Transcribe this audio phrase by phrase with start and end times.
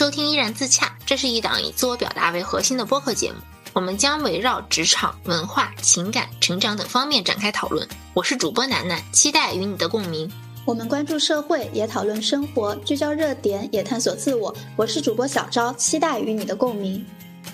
[0.00, 3.36] 收听《依然自洽》，这是一档以自我表达为核心的播客节目。
[3.74, 7.86] 我们将围绕职场、文化、情感、成长等方面展开讨论。
[8.14, 10.32] 我是主播楠楠，期待与你的共鸣。
[10.64, 14.56] 我们关注社会，也讨论生活，聚焦热点，也探索自我。
[14.74, 17.04] 我是主播小昭，期待与你的共鸣。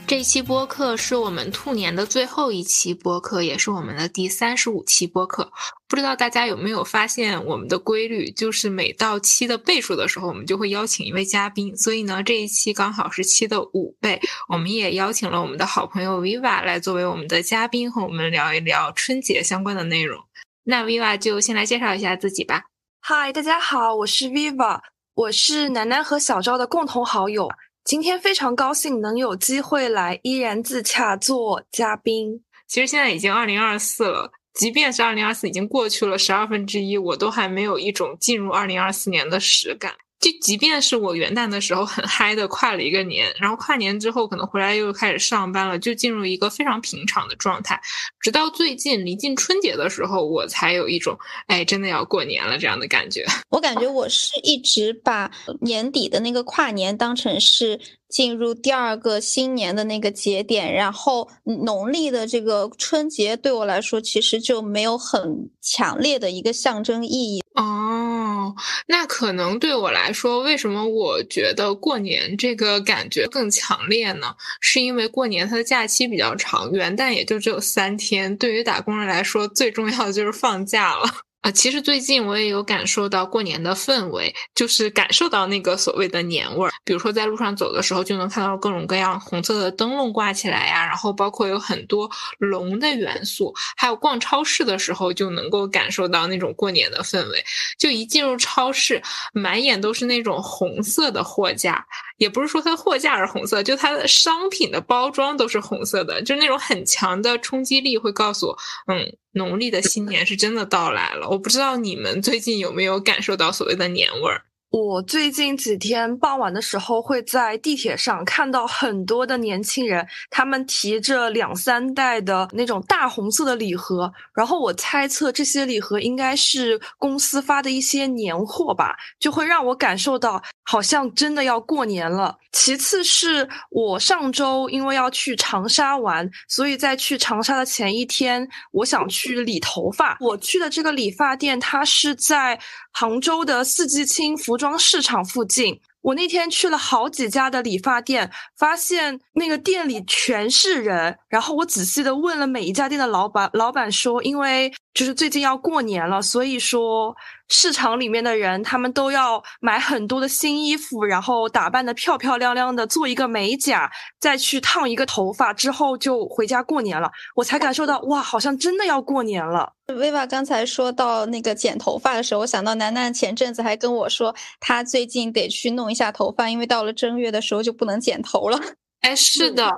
[0.07, 5.50] 这一期播客是我们兔年的最后一期播客，也是我们的第三十五期播客。
[5.88, 11.77] 不知道大家有没有发现我们的规律，就是每到七的倍数的时候，我们就会邀请一位嘉宾。
[11.77, 20.23] 所以呢，这一期刚好是七的五倍，我们也邀请了我们的好朋友 Viva 来作为我们的嘉宾，和我们聊一聊春节相关的内容。
[20.62, 22.66] 那 Viva 就先来介绍一下自己吧。
[23.00, 24.83] 嗨，大家好，我是 Viva，
[25.14, 27.48] 我是楠楠和小昭的共同好友。
[27.86, 32.42] 今天非常高兴能有机会来依然自洽做嘉宾。
[32.66, 39.94] 其实现在已经二零二四了，即便是二零二四已经过去了十二分之一，我都还没有一种进入二零二四年的实感。
[40.19, 47.81] 就即便是我元旦的时候很嗨的跨了一个年，然后跨年之后可能回来又开始上班了，就进入一个非常平常的状态。
[48.20, 53.25] 直到最近临近春节的时候，我才有一种哎，真的要过年了这样的感觉。
[53.50, 57.78] 我感觉我是一直把年底的那个跨年当成是。
[58.08, 67.42] 进入第二个新年的那个节点，然后农历的这个春节对我来说其实就没有很强烈的一个象征意义。
[67.54, 68.54] 哦，
[68.86, 74.34] 那可能对我来说，为什么我觉得过年这个感觉更强烈呢？
[74.60, 81.08] 是因为过年它的假期比较长，元旦也就只有三天，对于打工人来说，最重要的就是放假了。
[81.47, 86.72] 啊，其实最近我也有感受到过年的氛围，就是感受到那个所谓的年味儿。
[86.83, 97.44] 比如说在路上走的时候，就能看到各种各样红色的灯笼挂起来呀，然后包括有很多龙的元素，还有逛超市的时候就能够感受到那种过年的氛围。
[97.78, 99.00] 就一进入超市，
[99.33, 108.58] 满眼都是那种红色的货架，也不是说它货架是红色，就它的商品的包装都是红色的，就那种很强的冲击力会告诉我，
[108.92, 109.16] 嗯。
[109.32, 114.45] 农历的新年是真的到来了，我不知道你们最近有没有感受到所谓的年味儿。
[114.70, 132.37] 我最近几天傍晚的时候会在地铁上看到很多的年轻人，他们提着两三袋的那种大红色的礼盒，然后我猜测这些礼盒应该是公司发的一些年货吧，就会让我感受到好像真的要过年了。
[132.52, 140.16] 其次是我上周因为要去长沙玩，所以在去长沙的前一天，我想去理头发。
[140.20, 142.58] 我去的这个理发店，它是在
[142.93, 144.67] 杭州的四季青服装。
[144.67, 151.17] 装市场附近，我那天去了好几家的理发店，发现那个店里全是人。
[151.28, 157.14] 然后我仔细的问了每一家店的老板，老板说，因为就是最近要过年了，所以说。
[157.49, 167.11] 市场里面的人，他们都要买很多的新衣服，然后打扮的漂漂亮亮的，做一个美甲，再去烫一个头发，之后就回家过年了。
[167.37, 169.73] 我才感受到，哇，好像真的要过年了。
[169.96, 178.61] 薇娃刚才说到那个剪头发的时候，我想到楠楠前阵子还跟我说，她最近得去弄一下头发，因为到了正月的时候就不能剪头了。
[179.02, 179.70] 哎，是的，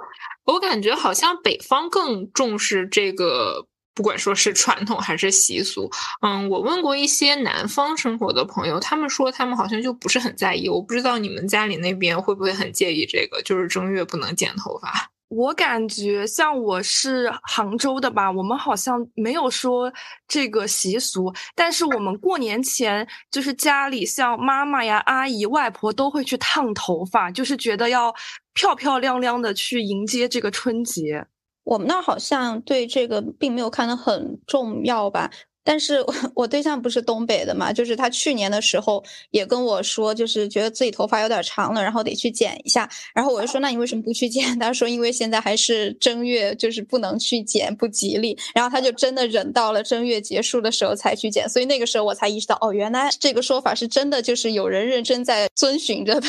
[0.47, 3.67] 我感觉好像北方更重视这个。
[3.99, 5.91] 不管说是传统还是习俗，
[6.23, 10.69] 嗯，我问过一些南方生活的朋友，他们说他们好像就不是很在意。
[10.69, 15.11] 我不知道你们家里那边会不会很介意这个，就是正月不能剪头发。
[15.31, 19.93] 我感觉像我是杭州的吧，我们好像没有说
[20.29, 28.15] 这个习俗，但是我们过年前就是家里像妈妈呀、阿姨、外婆都会去烫头发，就是觉得要
[28.55, 31.27] 漂漂亮亮的去迎接这个春节。
[31.69, 35.31] 我们那儿好像对这个并没有看得很重要吧，
[35.63, 36.03] 但是
[36.35, 42.89] 我对象不是东北的嘛，就是他去年的时候也跟我说，就是觉得自己头发有点长了，然后得去剪一下。
[43.15, 44.59] 然后我就说，那你为什么不去剪？
[44.59, 48.35] 他说，因为现在还是正月，就是不能去剪，不吉利。
[48.55, 56.29] 然后他就真的忍到了正月结束的时候才去剪，所以那个时候我才意识到，哦，原来这个说法是真的，就是有人认真在遵循着的。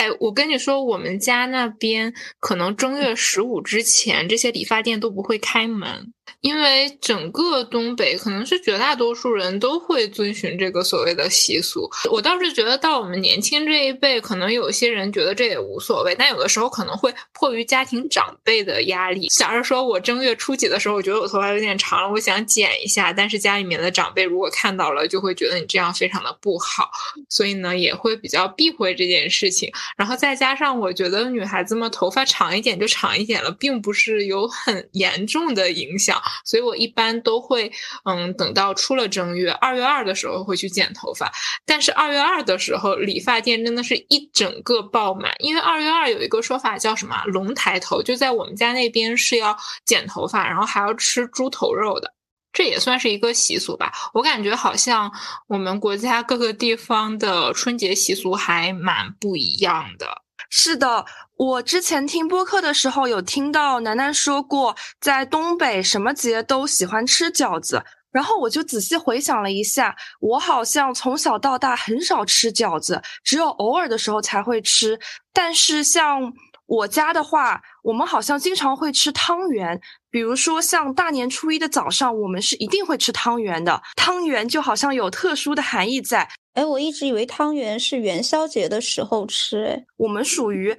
[0.00, 6.14] 哎，我跟你说，我们家那边可能正月十五之前，这些理发店都不会开门。
[6.40, 19.28] 因为整个东北可能是绝大多数人都会遵循这个所谓的习俗，我倒是觉得到我们年轻这一辈，可能有些人觉得这也无所谓，但有的时候可能会迫于家庭长辈的压力。
[19.28, 26.90] 假如说我正月初几的时候，我觉得我头发有点长了，我想剪一下，但是家里面的长辈如果看到了，就会觉得你这样非常的不好，
[27.28, 29.70] 所以呢也会比较避讳这件事情。
[29.96, 36.19] 然后再加上我觉得女孩子们头发长一点就长一点了，并不是有很严重的影响。
[36.44, 37.70] 所以我一般都会，
[38.04, 41.30] 嗯，等到出了正月，二月二的时候会去剪头发。
[41.64, 52.12] 但是二月二的时候，理发店真的是一整个爆满，因为二月二有一个说法叫什么“龙抬头”，就在我们家那边是要剪头发，然后还要吃猪头肉的。
[52.52, 55.12] 这也算是一个习俗吧，我感觉好像
[55.46, 60.22] 我们国家各个地方的春节习俗还蛮不一样的。
[60.52, 61.06] 是的，
[61.36, 74.98] 我之前听播客的时候有听到楠楠说过，在东北什么节都喜欢吃饺子，然后我就仔细回想了一下，我好像从小到大很少吃饺子，只有偶尔的时候才会吃。
[75.32, 76.32] 但是像
[76.66, 79.80] 我家的话，我们好像经常会吃汤圆。
[80.10, 83.80] 比如说，像大年初一的早上，我们是一定会吃汤圆的。
[83.94, 86.28] 汤圆就好像有特殊的含义在。
[86.54, 89.64] 哎，我一直以为汤圆是元宵节的时候吃。
[89.64, 90.76] 哎，我们属于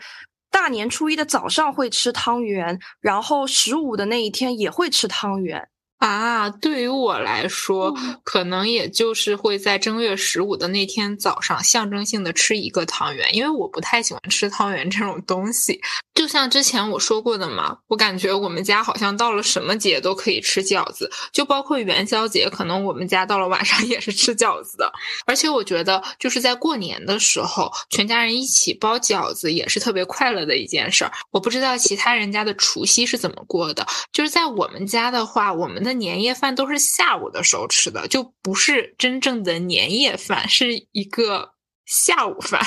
[0.49, 5.69] 大年初一的早上会吃汤圆，然后十五的那一天也会吃汤圆。
[6.01, 7.93] 啊，对于我来说，
[8.23, 15.79] 可能也就是会在正月十五的那天早上，象征性的吃一个汤圆，因为我不太喜欢吃汤圆这种东西。
[16.15, 24.91] 就像之前我说过的嘛，我感觉我们家好像到了什么节都可以吃饺子，就包括元宵节，可能我们家到了晚上也是吃饺子的。
[25.27, 31.11] 而且我觉得，就是在过年的时候，全家人一起包饺子也是特别快乐的一件事儿。
[31.29, 35.90] 我不知道其他人家的除夕是怎么过的，就是在我们家的话，我们的。
[35.93, 41.53] 年夜饭都是下午的时候吃的，就不是真正的年夜饭，是一个
[41.85, 42.61] 下午饭。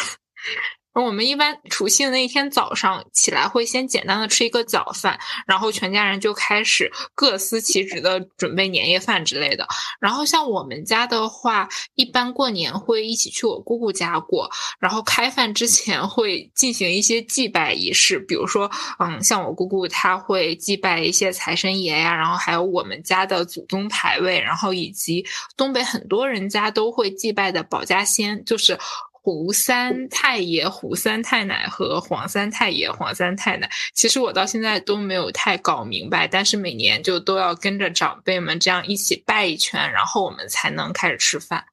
[1.02, 9.66] 我们一般除夕的那一天早上起来，会先简单的吃一个早饭，然后全家人就开始各司其职的准备年夜饭之类的。
[9.98, 14.48] 然后像我们家的话，一般过年会一起去我姑姑家过，
[14.78, 18.70] 然后开饭之前会进行一些祭拜仪式，比如说，
[19.00, 25.26] 嗯，像我姑姑她会祭拜一些财神爷呀，然后还有我们家的祖宗牌位，然后以及
[25.56, 28.78] 东北很多人家都会祭拜的保家仙，就是。
[29.24, 41.64] 胡三太爷、胡三太奶和黄三太爷、黄三太奶，其实我到现在都没有太搞明白，但是每年就都要跟着长辈们这样一起拜一圈，然后我们才能开始吃饭。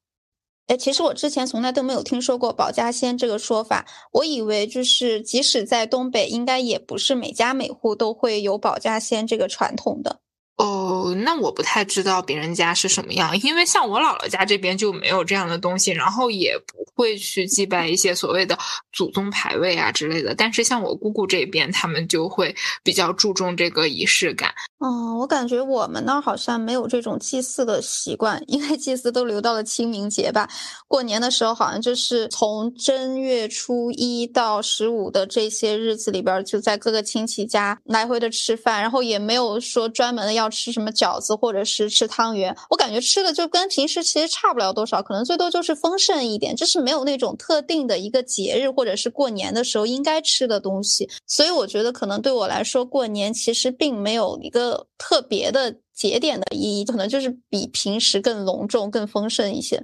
[0.67, 10.21] 哎，其实我之前从来都没有听说过保家仙这个说法，我以为就是即使在东北，应该也不是每家每户都会有保家仙这个传统的。
[10.55, 18.57] 哦，哦那我不太知道别人家是什么样，因为像我姥姥家这边就没有这样的东西，然后也不会去祭拜一些所谓的
[18.91, 20.35] 祖宗牌位啊之类的。
[20.35, 22.53] 但是像我姑姑这边，他们就会
[22.83, 24.53] 比较注重这个仪式感。
[24.83, 30.49] 嗯，我感觉我们那儿好像没有这种祭祀的习惯， 因为祭祀都留到了清明节吧。
[30.87, 40.51] 过年的时候，好像就是从正月初一到十五的这些日子里边，就在各个亲戚家来回的吃饭，然后也没有说专门的要。
[40.51, 51.07] 吃什么什么饺子，或者是吃汤圆，我感觉吃的就跟平时其实差不了多少，可能最多就是丰盛一点，就是没有那种特定的一个节日或者是过年的时候应该吃的东西。
[51.27, 59.79] 所以我觉得可能对我来说，过年其实并没有一个特别的节点的意义，可能就是比平时更隆重、更丰盛一些。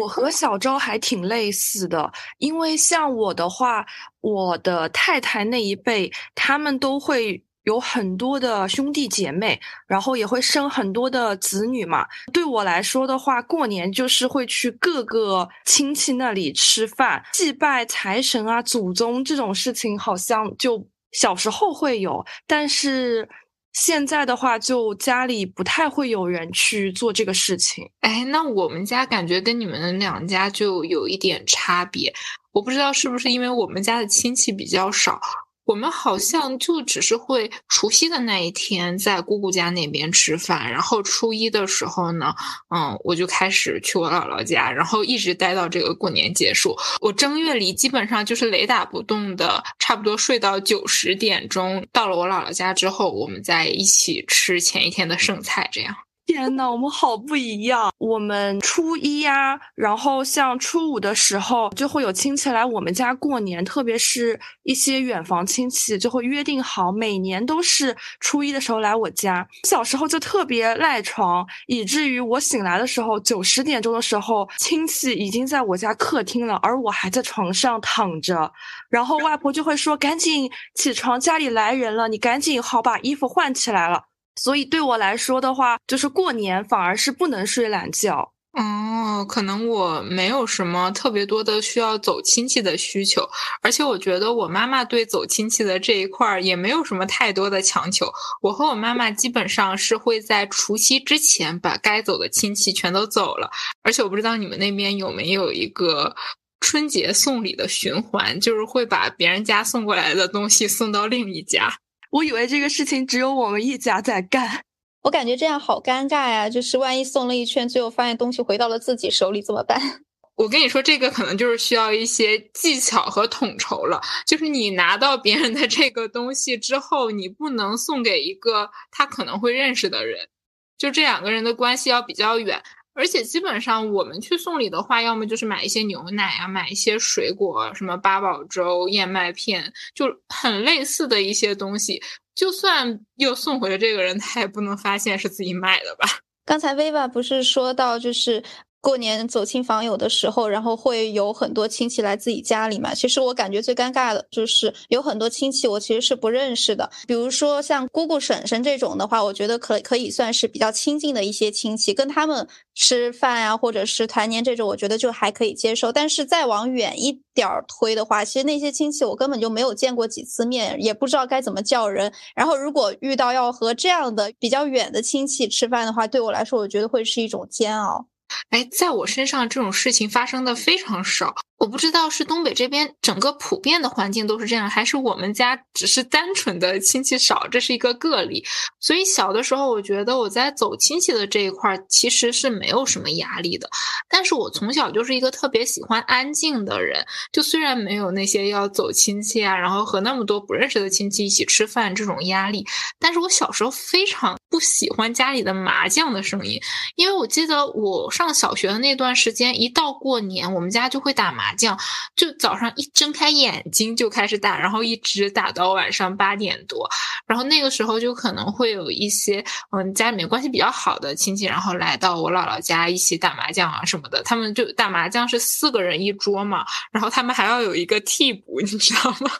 [0.00, 3.84] 我和小昭还挺类似的，因为像我的话，
[4.22, 7.42] 我的太太那一辈，他们都会。
[7.68, 12.06] 有很多的兄弟姐妹，然后也会生很多的子女嘛。
[12.32, 20.82] 对我来说的话，过年就是会去各个亲戚那里吃饭，祭拜财神啊、祖宗这种事情，好像就
[21.12, 23.28] 小时候会有，但是
[23.74, 27.86] 现在的话，就家里不太会有人去做这个事情。
[28.00, 32.10] 哎，那我们家感觉跟你们两家就有一点差别，
[32.52, 35.20] 我不知道是不是因为我们家的亲戚比较少。
[35.68, 42.34] 我们好像就只是会除夕的那一天在姑姑家那边吃饭，然后初一的时候呢，
[42.74, 46.74] 嗯，我就开始去我姥姥家，然后一直待到这个过年结束。
[47.02, 55.94] 我正月里基本上就是雷打不动的，差不多睡到九十点钟，到了我姥姥家之后，我们再一起吃前一天的剩菜，这样。
[56.28, 57.90] 天呐，我们好不一样！
[57.96, 69.48] 我们初一呀，然后像初五的时候，就会有亲戚来我们家过年，特别是一些远房亲戚，就会约定好每年都是初一的时候来我家。
[69.66, 78.52] 小时候就特别赖床，以至于我醒来的时候，九十点钟的时候，亲戚已经在我家客厅了，而我还在床上躺着。
[78.90, 84.02] 然后外婆就会说：“赶紧起床，家里来人了，你赶紧好把衣服换起来了。”
[84.38, 88.32] 所以对我来说的话，就是过年反而是不能睡懒觉。
[88.52, 93.22] 哦，可能我没有什么特别多的需要走亲戚的需求，
[93.62, 98.10] 而且我觉得我妈妈对走亲戚的这一块儿也没有什么太多的强求。
[98.40, 103.48] 我和我妈妈基本上是会在除夕之前把该走的亲戚全都走了，
[103.82, 106.16] 而且我不知道你们那边有没有一个
[106.60, 111.72] 春节送礼的循环，就是会把别人家送过来的东西送到另一家。
[112.10, 114.62] 我以为这个事情只有我们一家在干。
[115.02, 116.50] 我感觉这样好尴尬呀！
[116.50, 119.80] 就是万一送了一圈，最后发现东西回到了自己手里怎么办？
[120.36, 124.00] 我跟你说，这个可能就是需要一些技巧和统筹了。
[124.26, 130.28] 就是你拿到别人的这个东西之后，你不能送给一个他可能会认识的人，
[130.76, 132.62] 就这两个人的关系要比较远。
[132.98, 142.02] 而且基本上我们去送礼的话，要么就是买一些牛奶啊，买一些水果，什么八宝粥、燕麦片，就很类似的一些东西。
[142.34, 146.08] 就算又送回了这个人，他也不能发现是自己买的吧？
[146.44, 148.42] 刚才 Viva 不是说到，就是。
[148.80, 152.94] 过年走亲访友的时候，然后会有很多亲戚来自己家里嘛。
[152.94, 156.88] 其实我感觉最尴尬的就是有很多亲戚我其实是不认识的。
[157.06, 165.90] 比如说像姑姑、婶婶这种的话，我觉得可可以算是比较亲近的一些亲戚，跟他们吃饭呀，或者是团年这种，我觉得就还可以接受。
[165.90, 172.12] 但是再往远一点儿推的话，其实那些亲戚我根本就没有见过几次面，也不知道该怎么叫人。
[172.36, 178.06] 然后如果遇到要和这样的比较远的亲戚吃饭的话，对我来说，我觉得会是一种煎熬。
[178.50, 181.34] 哎，在我身上这种事情发生的非常少。
[181.58, 188.44] 我不知道是东北这边整个普遍的环境都是这样，还是我们家只是单纯的亲戚少，这是一个个例。
[188.78, 193.68] 所以小的时候，我觉得我在走亲戚的这一块其实是没有什么压力的。
[194.08, 202.64] 但是我从小就是一个特别喜欢安静的人，就虽然没有那些要走亲戚啊，然后和那么多不认识的亲戚一起吃饭这种压力，
[203.00, 206.60] 但是我小时候非常不喜欢家里的麻将的声音，
[206.94, 211.47] 因为我记得我上小学的那段时间，一到过年，我们家就会打麻。
[211.48, 211.78] 麻将
[212.14, 216.86] 就早上一睁开眼睛就开始打，然后一直打到晚上八点多，
[217.26, 224.22] 然后那个时候就可能会有一些嗯家里面关系比较好的亲戚，然后来到我姥姥家一起打麻将啊什么的。
[224.24, 229.30] 他们就打麻将是四个人一桌嘛，然后他们还要有一个替补，你知道吗？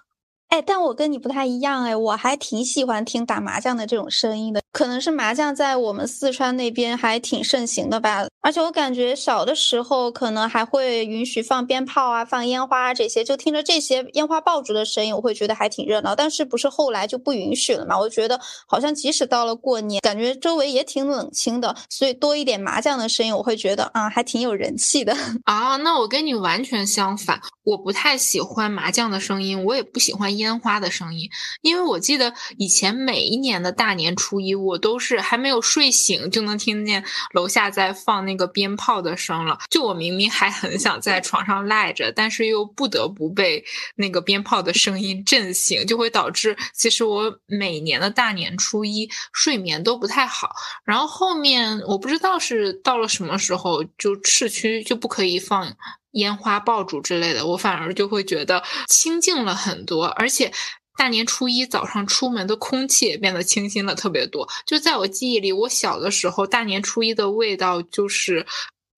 [0.49, 4.63] 哎，但我跟你不太一样哎，我还挺喜欢听打麻将的这种声音的。
[4.73, 8.27] 可能是麻将在我们四川那边还挺盛行的吧。
[8.41, 16.15] 而且我感觉小的时候可能还会允许放鞭炮啊、放烟花啊这些，就听着这些烟花爆竹的声音，我会觉得还挺热闹。
[16.15, 17.99] 但是不是后来就不允许了嘛？
[17.99, 25.15] 我觉得好像即使到了过年，感觉周围也挺冷清的，所以多一点麻将的声音，我会觉得啊，还挺有人气的
[25.45, 25.77] 啊。
[25.77, 30.38] 那我跟你完全相反，我不太喜欢麻将的声音，我也不喜欢。
[30.39, 31.29] 烟花的声音，
[31.61, 39.59] 因为我记得以前每一年的大年初一，我都是还没有睡醒就能听见楼下在放那个鞭炮的声了。
[39.69, 43.63] 就我明明还很想在床上赖着，但是又不得不被
[43.95, 50.55] 那个鞭炮的声音震醒，就会导致其实我每年的大年初一睡眠都不太好。
[50.85, 55.77] 然后后面我不知道是到了什么时候，就市区就不可以放。
[56.13, 60.53] 烟花爆竹之类的，我反而就会觉得清静了很多，而且
[60.97, 64.49] 大年初一早上出门的空气也变得清新了特别多。
[64.67, 68.47] 就在我记忆里，我小的时候，大年初一的味道就是。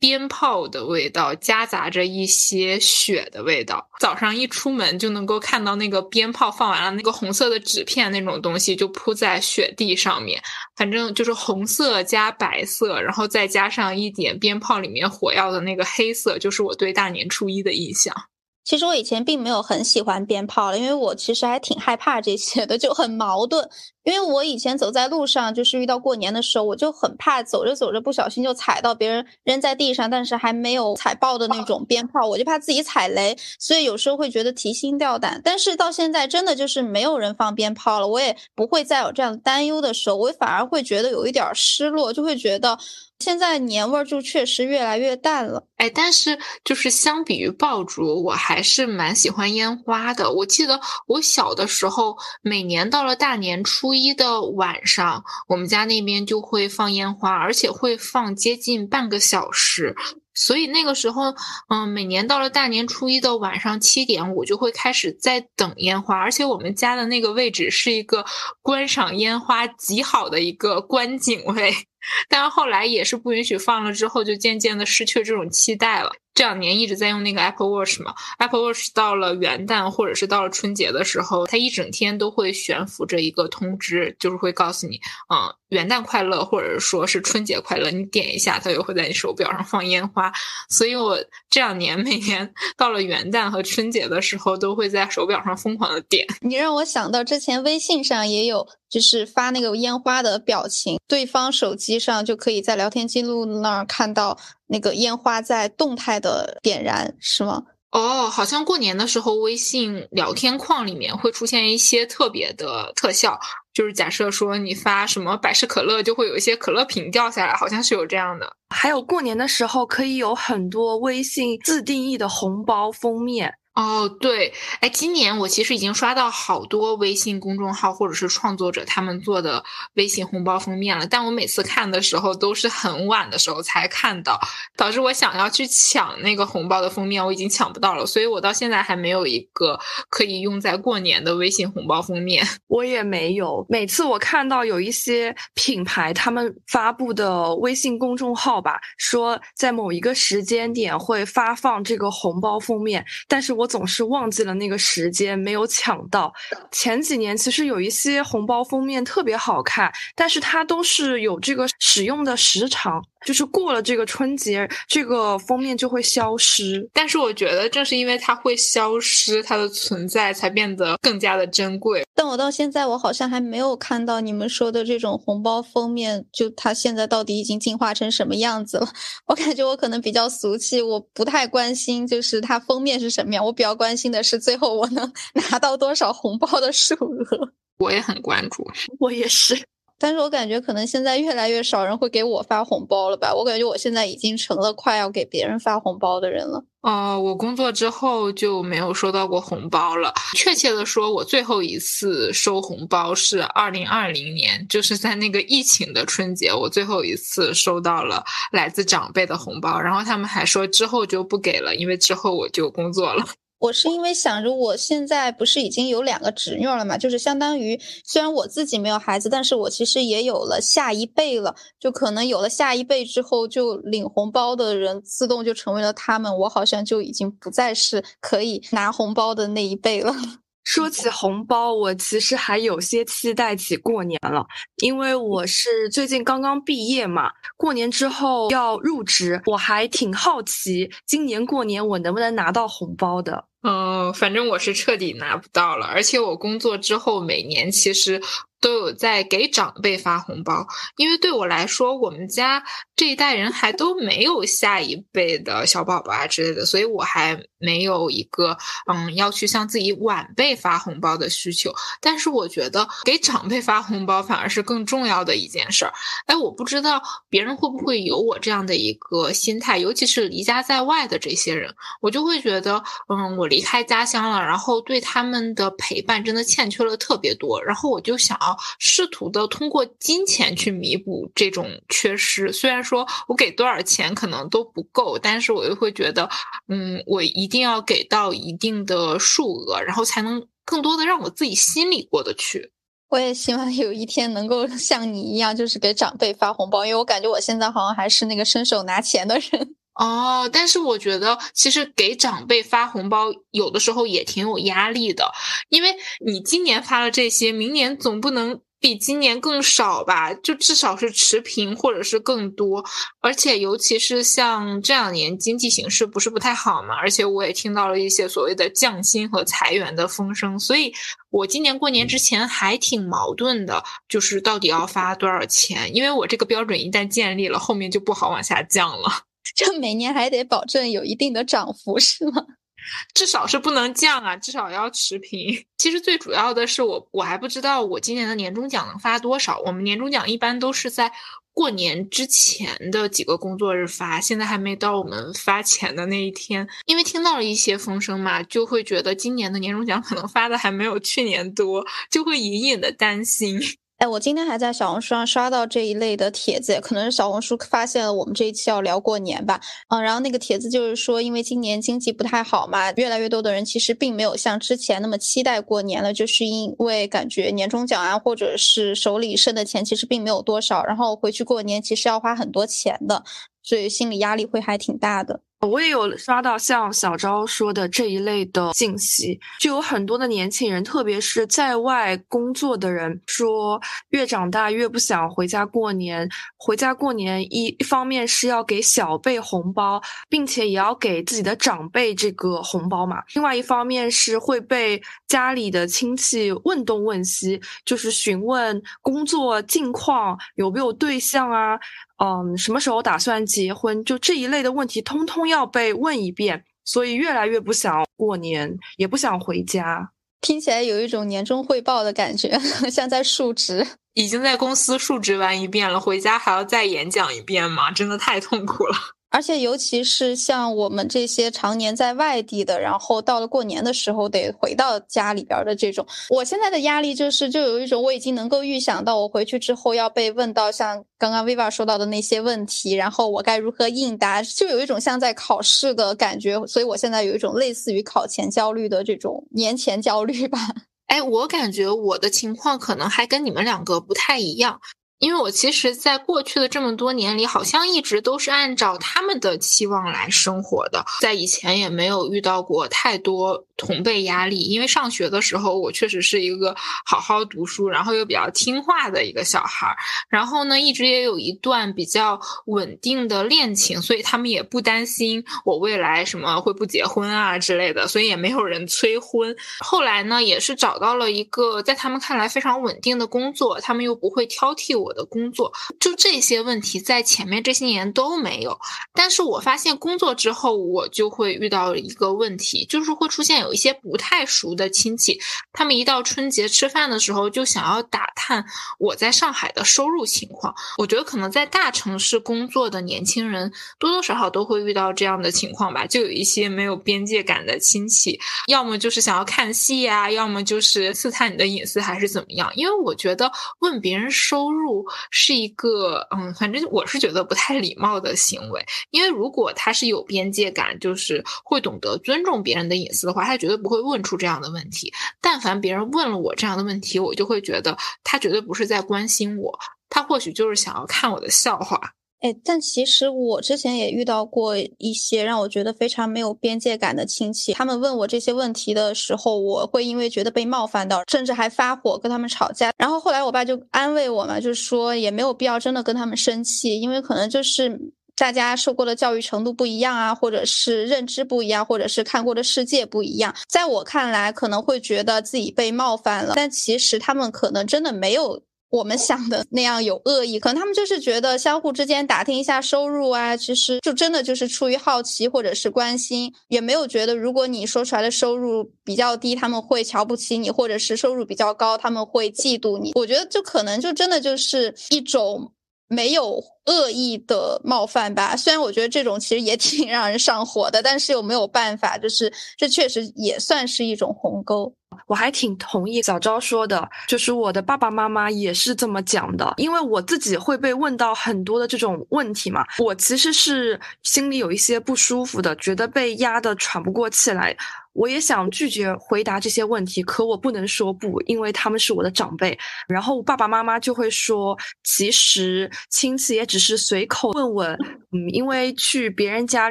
[0.01, 10.43] 鞭炮的味道夹杂着一些雪的味道，早上一出门就能够看到那个鞭炮放完了，那个红色的纸片那种东西就铺在雪地上面，
[10.75, 18.15] 反正就是红色加白色，然后再加上一点鞭炮里面火药的那个黑色，就是我对大年初一的印象。
[18.65, 23.69] 其实我以前并没有很喜欢鞭炮了，因为我其实还挺害怕这些的， 就很矛盾。
[24.05, 35.41] 因为我以前走在路上，就是遇到过年的时候，我就很怕走着走着不小心就踩到别人扔在地上，但是还没有踩爆的那种鞭炮，我就怕自己踩雷，所以有时候会觉得提心吊胆。
[35.45, 42.79] 但是到现在真的就是没有人放鞭炮了，我也不会再有这样担忧的时候，我反而会觉得有一点失落，就会觉得。
[43.21, 50.33] 现在年味儿就确实越来越淡了，哎，但是就是相比于爆竹，我还是蛮喜欢烟花的。
[50.33, 59.95] 我记得我小的时候，每年到了大年初一的晚上，我们家那边就会放烟花，而且会放接近半个小时。
[60.41, 61.35] 所以那个时候，
[61.69, 68.25] 嗯，每年到了大年初一的晚上七点，我就会开始在等烟花，而且我们家的那个位置是一个
[68.63, 71.75] 观赏烟花极好的一个观景位。
[72.31, 76.11] 但是后来也是不允许放了，之后就渐渐的失去这种期待了。
[76.41, 87.91] 这两年一直在用那个 Apple Watch 嘛，Apple Watch 到了元旦或者是到了春节的时候，它一整天都会悬浮着一个通知，就是会告诉你，嗯，元旦快乐，或者说是春节快乐。
[87.91, 90.33] 你点一下，它就会在你手表上放烟花。
[90.71, 91.19] 所以我
[91.51, 96.27] 这两年每年到了元旦和春节的时候，都会在手表上疯狂的点。
[96.41, 104.39] 你让我想到之前微信上也有，就是发那个烟花的表情，对方手机上就可以在聊天记录那儿看到。
[104.71, 107.63] 那个烟花在动态的点燃是吗？
[107.91, 113.37] 哦，好像过年的时候，微信聊天框里面会出现一些特别的特效，
[113.75, 118.49] 就是假设说你发什么百事可乐，就会有一些可乐瓶掉下来，好像是有这样的。
[118.73, 123.53] 还有过年的时候，可以有很多微信自定义的红包封面。
[123.81, 134.39] 哦，对，哎，今年我其实已经刷到好多微信公众号或者是创作者他们做的微信红包封面了，但我每次看的时候都是很晚的时候才看到，
[134.77, 139.79] 导致我想要去抢那个红包的封面，我已经抢不到了，所以我到现在还没有一个
[140.11, 142.47] 可以用在过年的微信红包封面。
[142.69, 153.55] 我也没有，每次我看到有一些品牌他们发布的微信公众号吧，说在某一个时间点会发放这个红包封面，但是。
[153.61, 156.33] 我总是忘记了那个时间，没有抢到。
[156.73, 163.03] 前几年其实有一些红包封面特别好看，但是它都是有这个使用的时长。
[163.27, 166.89] 就是过了这个春节，这个封面就会消失。
[166.93, 172.05] 但是我觉得，正是因为它会消失，它的存在才变得更加的珍贵。
[172.15, 178.89] 但我到现在，我好像还没有看到你们说的这种红包封面，就它现在到底已经进化成什么样子了？
[179.27, 183.45] 我感觉我可能比较俗气，我不太关心，就是它封面是什么样。
[183.45, 185.13] 我比较关心的是，最后我能
[185.51, 187.53] 拿到多少红包的数额。
[187.79, 188.67] 我也很关注，
[188.99, 189.59] 我也是。
[190.01, 193.35] 但是我感觉可能现在越来越少人会给我发红包了吧？
[193.35, 196.65] 我感觉我现在已经成了快要给别人发红包的人了。
[196.81, 200.15] 哦，我工作之后就没有收到过红包了。
[200.35, 209.79] 确切的说，我最后一次收红包是二零二零年，就是在那个疫情的春节，我最后一次收到了来自长辈的红包。
[209.79, 213.23] 然后他们还说之后就不给了，因为之后我就工作了。
[213.61, 230.15] 我是因为想着我现在不是已经有两个侄女了嘛，就是相当于虽然我自己没有孩子，但是我其实也有了下一辈了，就可能有了下一辈之后，就领红包的人自动就成为了他们，我好像就已经不再是可以拿红包的那一辈了。
[230.65, 234.47] 说起红包，我其实还有些期待起过年了，
[234.83, 243.47] 因为我是最近刚刚毕业嘛，过年之后要入职，我还挺好奇今年过年我能不能拿到红包的。
[243.63, 248.21] 嗯，反正我是彻底拿不到了，而且我工作之后每年其实。
[248.61, 252.63] 都有在给长辈发红包，因为对我来说，我们家
[252.95, 261.73] 这一代人还都没有下一辈的小宝宝啊之类的，所以我还没有一个嗯要去向自己晚辈发红包的需求。
[262.03, 265.93] 但是我觉得给长辈发红包反而是更重要的一件事儿。
[266.27, 278.39] 哎，我不知道别人会不会有我这样的一个心态，尤其是离家在外的这些人，我就会觉得嗯，我离开家乡了，然后对他们的陪伴真的欠缺了特别多，然后我就想。
[278.79, 286.29] 试图的通过金钱去弥补这种缺失，虽然说我给多少钱可能都不够，但是我又会觉得，
[286.69, 292.73] 嗯，我一定要给到一定的数额，然后才能更多的让我自己心里过得去。
[293.09, 299.75] 我也希望有一天能够像你一样，就是给长辈发红包，因为我感觉我现在好像还是那个伸手拿钱的人。
[299.95, 305.31] 哦，但是我觉得其实给长辈发红包有的时候也挺有压力的，
[305.69, 310.33] 因为你今年发了这些，明年总不能比今年更少吧？
[310.33, 312.83] 就至少是持平或者是更多。
[313.21, 320.95] 而且尤其是像这两年经济形势不是不太好嘛，而且我也听到了一些所谓的降薪和裁员的风声，所以
[321.29, 325.95] 我今年过年之前还挺矛盾的，就是到底要发多少钱？
[325.95, 329.25] 因为我这个标准一旦建立了，后面就不好往下降了。
[329.57, 332.45] 就每年还得保证有一定的涨幅，是吗？
[333.15, 335.65] 至少是不能降啊，至少要持平。
[335.77, 339.61] 其实最主要的是，我我还不知道我今年的年终奖能发多少。
[339.67, 341.13] 我们年终奖一般都是在
[341.53, 346.67] 过年之前的几个工作日发，现在还没到我们发钱的那一天。
[346.87, 353.61] 因为听到了一些风声嘛，就会觉得今年的年终奖可能发的还没有去年多，就会隐隐的担心。
[354.01, 359.61] 哎，我今天还在小红书上刷到这一类的帖子，可能是小红书发现了我们这一期要聊过年吧。
[359.89, 373.23] 嗯，然后那个帖子就是说，因为今年经济不太好嘛，越来越多的人其实并没有像之前那么期待过年了，就是因为感觉年终奖啊，或者是手里剩的钱其实并没有多少，然后回去过年其实要花很多钱的，
[373.63, 375.41] 所以心理压力会还挺大的。
[375.67, 386.27] 我也有刷到像小昭说的这一类的信息，就有很多的年轻人，特别是在外工作的人，说越长大越不想回家过年。
[386.57, 393.23] 回家过年一一方面是要给小辈红包，并且也要给自己的长辈这个红包嘛。
[393.35, 401.79] 另外一方面是会被家里的亲戚问东问西，就是询问工作近况，有没有对象啊。
[402.23, 404.05] 嗯，什么时候打算结婚？
[404.05, 410.11] 就这一类的问题，通通要被问一遍，所以越来越不想过年，也不想回家。
[410.43, 412.59] 听起来有一种年终汇报的感觉，
[412.91, 413.87] 像在述职。
[414.15, 417.91] 已经在公司述职完一遍了，回家还要再演讲一遍吗？
[417.91, 418.97] 真的太痛苦了。
[419.31, 436.59] 而且，尤其是像我们这些常年在外地的，然后到了过年的时候得回到家里边的这种，我现在的压力就是，就有一种我已经能够预想到，我回去之后要被问到像刚刚 Viva 说到的那些问题，然后我该如何应答，就有一种像在考试的感觉。
[436.67, 440.59] 所以我现在有一种类似于考前焦虑的这种年前焦虑吧。
[441.07, 444.81] 哎，我感觉我的情况可能还跟你们两个不太一样。
[445.21, 454.63] 因为我其实，在过去的这么多年里，好像一直都是按照他们的期望来生活的，在以前也没有遇到过太多同辈压力。
[454.63, 459.97] 因为上学的时候，我确实是一个好好读书，然后又比较听话的一个小孩儿。
[460.31, 469.55] 然后呢，一直也有一段比较稳定的恋情，所以他们也不担心我未来什么会不结婚啊之类的，所以也没有人催婚。
[469.81, 475.10] 后来呢，也是找到了一个在他们看来非常稳定的工作，他们又不会挑剔我。
[475.11, 478.79] 我的工作就这些问题，在前面这些年都没有。
[479.13, 485.41] 但是我发现工作之后，我就会遇到一个问题，就是会出现有一些不太熟的亲戚，
[485.73, 488.65] 他们一到春节吃饭的时候，就想要打探
[489.01, 490.73] 我在上海的收入情况。
[490.97, 496.07] 我觉得可能在大城市工作的年轻人，多多少少都会遇到这样的情况吧。
[496.07, 502.71] 就有一些没有边界感的亲戚，要么就是想要看戏呀，要么就是刺探你的隐私，还是怎么样。
[502.77, 505.00] 因为我觉得问别人收入。
[505.31, 515.13] 是一个嗯，反正我是觉得不太礼貌的行为，因为如果他是有边界感，就是会懂得尊重别人的隐私的话，他绝对不会问出这样的问题。
[515.41, 522.15] 但凡别人问了我这样的问题，我就会觉得他绝对不是在关心我，他或许就是想要看我的笑话。
[522.41, 532.93] 哎，但其实我之前也遇到过一些让我觉得非常没有边界感的亲戚，他们问我这些问题的时候，我会因为觉得被冒犯到，甚至还发火跟他们吵架。
[532.97, 538.01] 然后后来我爸就安慰我嘛，就说也没有必要真的跟他们生气，因为可能就是
[538.35, 543.55] 大家受过的教育程度不一样啊，或者是认知不一样，或者是看过的世界不一样。
[543.69, 548.63] 在我看来，可能会觉得自己被冒犯了，但其实他们可能真的没有。
[548.91, 563.13] 我们想的那样有恶意，可能他们就是觉得相互之间打听一下收入啊，其实就真的就是出于好奇或者是关心，也没有觉得如果你说出来的收入比较低，他们会瞧不起你，或者是收入比较高，他们会嫉妒你。
[563.15, 565.73] 我觉得就可能就真的就是一种
[566.09, 568.57] 没有恶意的冒犯吧。
[568.57, 574.93] 虽然我觉得这种其实也挺 让人上火的，但是又没有办法，就是这确实也算是一种鸿沟。
[575.27, 587.77] 我还挺同意小昭说的，就是我的爸爸妈妈也是这么讲的，因为我自己会被问到很多的这种问题嘛，我其实是心里有一些不舒服的，觉得被压得喘不过气来。
[588.13, 592.77] 我也想拒绝回答这些问题，可我不能说不，因为他们是我的长辈。
[593.09, 597.93] 然后爸爸妈妈就会说，其实亲戚也只是随口问问，
[598.33, 599.91] 嗯，因为去别人家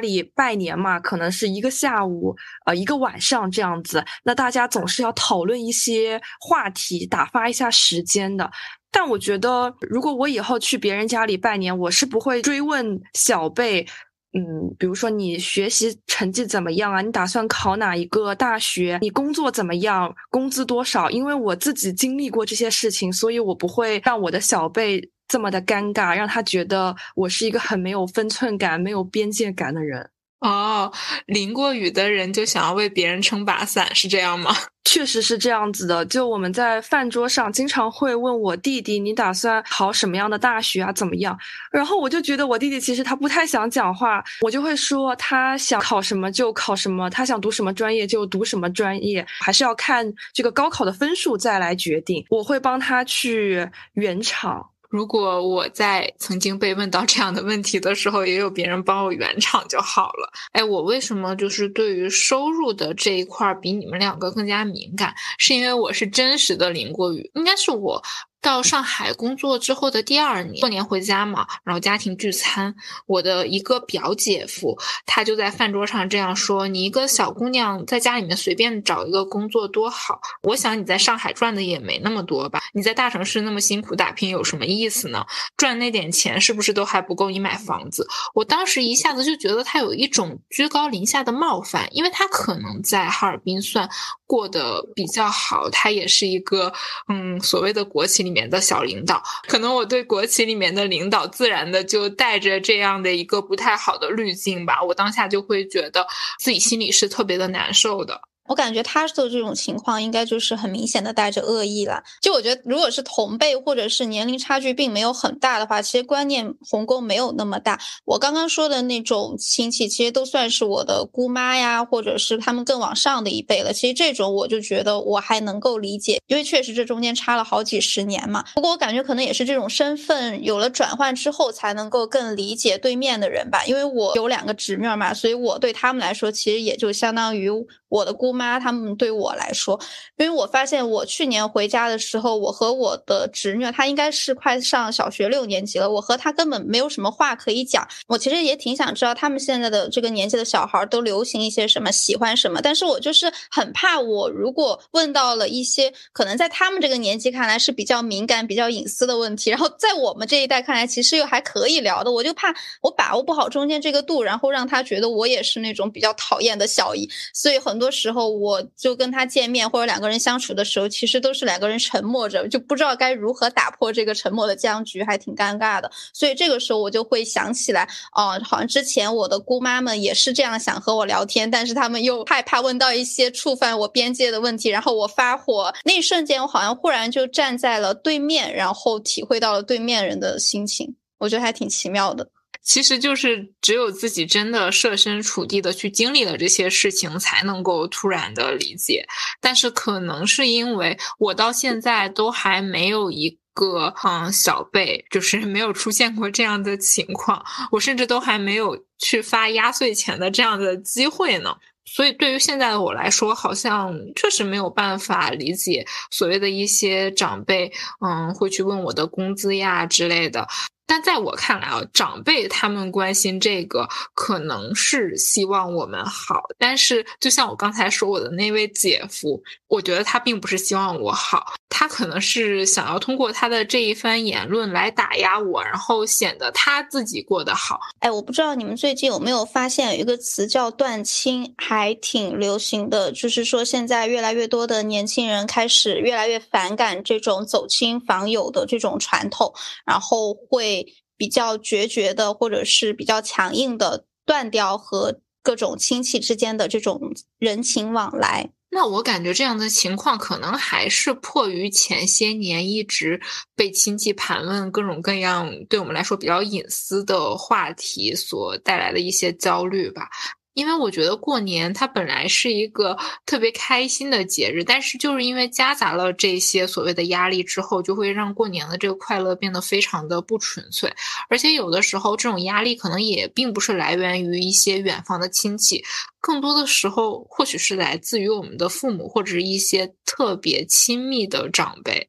[0.00, 8.50] 里拜年嘛，可能是一个下午，呃，一个晚上这样子，那大家总是要讨论一些话题，打发一下时间的。
[8.92, 13.86] 但我觉得，如果我以后去别人家里拜年，我是不会追问小辈。
[14.32, 17.00] 嗯，比如说你学习成绩怎么样啊？
[17.00, 18.98] 你打算考哪一个大学？
[19.02, 20.14] 你工作怎么样？
[20.30, 21.10] 工资多少？
[21.10, 30.08] 因为我自己经历过这些事情，所以我不会让我的小辈这么的尴尬，让他觉得我是一个很没有分寸感、没有边界感的人。
[30.40, 30.90] 哦，
[31.26, 34.54] 淋过雨的人就想要为别人撑把伞，是这样吗？
[34.84, 36.04] 确实是这样子的。
[36.06, 40.90] 就我们在饭桌上经常会问我弟弟：“你打算考什么样的大学啊？
[40.90, 41.38] 怎么样？”
[41.70, 52.24] 然后我就觉得我弟弟其实他不太想讲话，我就会说他想考什么就考什么，他想读什么专业就读什么专业，还是要看这个高考的分数再来决定。
[52.30, 54.70] 我会帮他去圆场。
[54.90, 60.32] 如果我在曾经被问到这样的问题的时候，也有别人帮我圆场就好了。
[60.50, 65.14] 哎，我为什么就是对于收入的这一块比你们两个更加敏感？
[65.38, 68.02] 是因为我是真实的淋过雨，应该是我
[68.40, 72.74] 到上海工作之后的第二年，过年回家嘛，然后家庭聚餐，
[73.06, 80.20] 我的一个表姐夫，他就在饭桌上这样说：“你一个小姑娘在家里面随便找一个工作多好？
[80.42, 82.60] 我想你在上海赚的也没那么多吧？
[82.72, 85.24] 你在大城市那么辛苦打拼有什么意思呢？
[85.56, 93.88] 赚那点钱是不是都还不够你买房子？”我当时一下子就觉得他有一种居高临下的冒犯，因为他可能在哈尔滨算
[94.26, 96.72] 过得比较好，他也是一个
[97.08, 98.40] 嗯所谓的国企里。
[98.40, 106.06] 面的小领导，可能我对国企里面的领导自然的就带着这样的一个不太好的滤镜吧，我当下就会觉得
[106.38, 108.29] 自己心里是特别的难受的。
[108.50, 112.02] 我感觉他的这种情况应该就是很明显的带着恶意了。
[112.20, 117.78] 就我觉得，如果是同辈或者是年龄差距并没有很大的话，其实观念鸿沟没有那么大。
[118.04, 123.72] 我刚刚说的那种亲戚，其实都算是我的姑妈呀，或者是他们更往上的一辈了。
[123.72, 128.44] 其实这种我就觉得我还能够理解，因为确实这中间差了好几十年嘛。
[128.56, 133.64] 不过我感觉可能也是这种身份有了转换之后，才能够更理解对面的人吧。
[133.64, 137.48] 因为我有两个侄女嘛，所以我对他们来说，其实也就相当于
[137.88, 138.39] 我的姑妈。
[138.40, 139.78] 妈他们对我来说，
[140.16, 147.86] 因为我发现我去年回家的时候，我和我的侄女，她应该是快上小学六年级了，我和她根本没有什么话可以讲。
[148.06, 168.19] 我其实也挺想知道他们现在的这个年纪的小孩都流行一些什么，喜欢什么，但是我就是很怕，我如果问到了一些可能在他们这个年纪看来是比较敏感、比较隐私的问题，然后在我们这一代看来其实又还可以聊的，我就怕我把握不好中间这个度，然后让他觉得我也是那种比较讨厌的小姨，所以很多时候。
[168.28, 175.90] 我就跟他见面或者两个人相处的时候，其实都是两个人沉默着，就不知道该如何打破这个沉默的僵局，还挺尴尬的。
[176.12, 185.72] 所以这个时候我就会想起来，哦，好像之前我的姑妈们也是这样想和我聊天，但是他们又害怕问到一些触犯我边界的问题，然后我发火。
[185.84, 192.28] 那一瞬间，我好像忽然就站在了对面，然后体会到了对面人的心情，我觉得还挺奇妙的。
[192.62, 199.06] 其实就是只有自己真的设身处地的去经历了这些事情，才能够突然的理解。
[199.40, 211.56] 但是可能是因为我到现在都还没有一个嗯小辈，就是没有出现过这样的情况，我甚至都还没有去发压岁钱的这样的机会呢。
[211.86, 220.46] 所以对于现在的我来说，好像确实没有办法理解所谓的一些长辈，嗯，会去问我的工资呀之类的。
[220.90, 226.42] 但在我看来啊，长辈他们关心这个，可能是希望我们好。
[226.58, 237.78] 但是，就像我刚才说我的那位姐夫，我觉得他并不是希望我好，他可能是想要通过他的这一番言论来打压我，然后显得他自己过得好。
[238.00, 243.12] 哎，我不知道你们最近有没有发现有一个词叫断亲，还挺流行的。
[243.12, 249.54] 就是说，现在越来越多的年轻人开始越来越反感这种走亲访友的这种传统，
[249.86, 250.79] 然后会。
[251.20, 258.48] 比较决绝的，或者是比较强硬的，断掉和各种亲戚之间的这种人情往来。
[258.70, 263.20] 那我感觉这样的情况，可能还是迫于前些年一直
[263.54, 270.08] 被亲戚盘问各种各样对我们来说比较隐私的话题所带来的一些焦虑吧。
[270.54, 280.92] 因为我觉得过年它本来是一个特别开心的节日，但是就是因为夹杂了这些所谓的压力之后，就会让过年的这个快乐变得非常的不纯粹。
[281.28, 285.82] 而且有的时候这种压力可能也并不是来源于一些远方的亲戚，
[286.20, 292.08] 更多的时候或许是来自于我们的父母或者是一些特别亲密的长辈。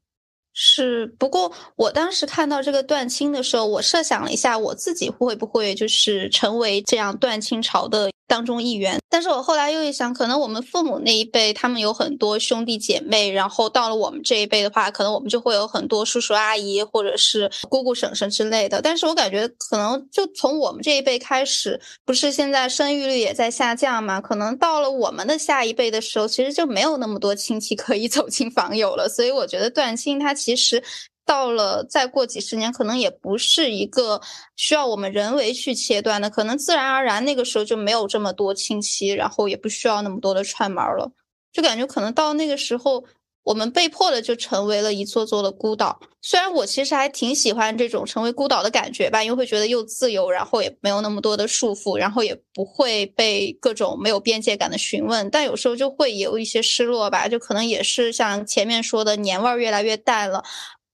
[0.53, 8.09] 是，不过我当时看到这个断亲的时候，我设想了一下，我自己会不会就是成为这样断亲潮的。
[8.31, 18.81] 当中一员，但是我后来又一想，可能我们父母那一辈，他们有很多兄弟姐妹，然后到了我们这一辈的话，可能我们就会有很多叔叔阿姨或者是姑姑婶婶之类的。
[18.81, 24.21] 但是我感觉，可能就从我们这一辈开始，不是现在生育率也在下降嘛？
[24.21, 29.09] 可能到了我们的下一辈的时候，其实就没有那么多亲戚可以 走亲访友了。
[29.09, 30.81] 所以我觉得断亲，它其实。
[31.25, 34.19] 到了再过几十年，可能也不是一个
[34.55, 41.11] 需要我们人为去切断的，可能自然而然那个时候就没有这么多亲戚，然后也不需要那么多的串门了，
[41.53, 43.03] 就感觉可能到那个时候，
[43.43, 45.99] 我们被迫的就成为了一座座的孤岛。
[46.21, 60.43] 虽然我其实还挺喜欢这种成为孤岛的感觉吧，因为会觉得又自由，然后也没有那么多的束缚，然后也不会被各种没有边界感的询问，但有时候就会有一些失落吧，就可能也是像前面说的年味儿越来越淡了。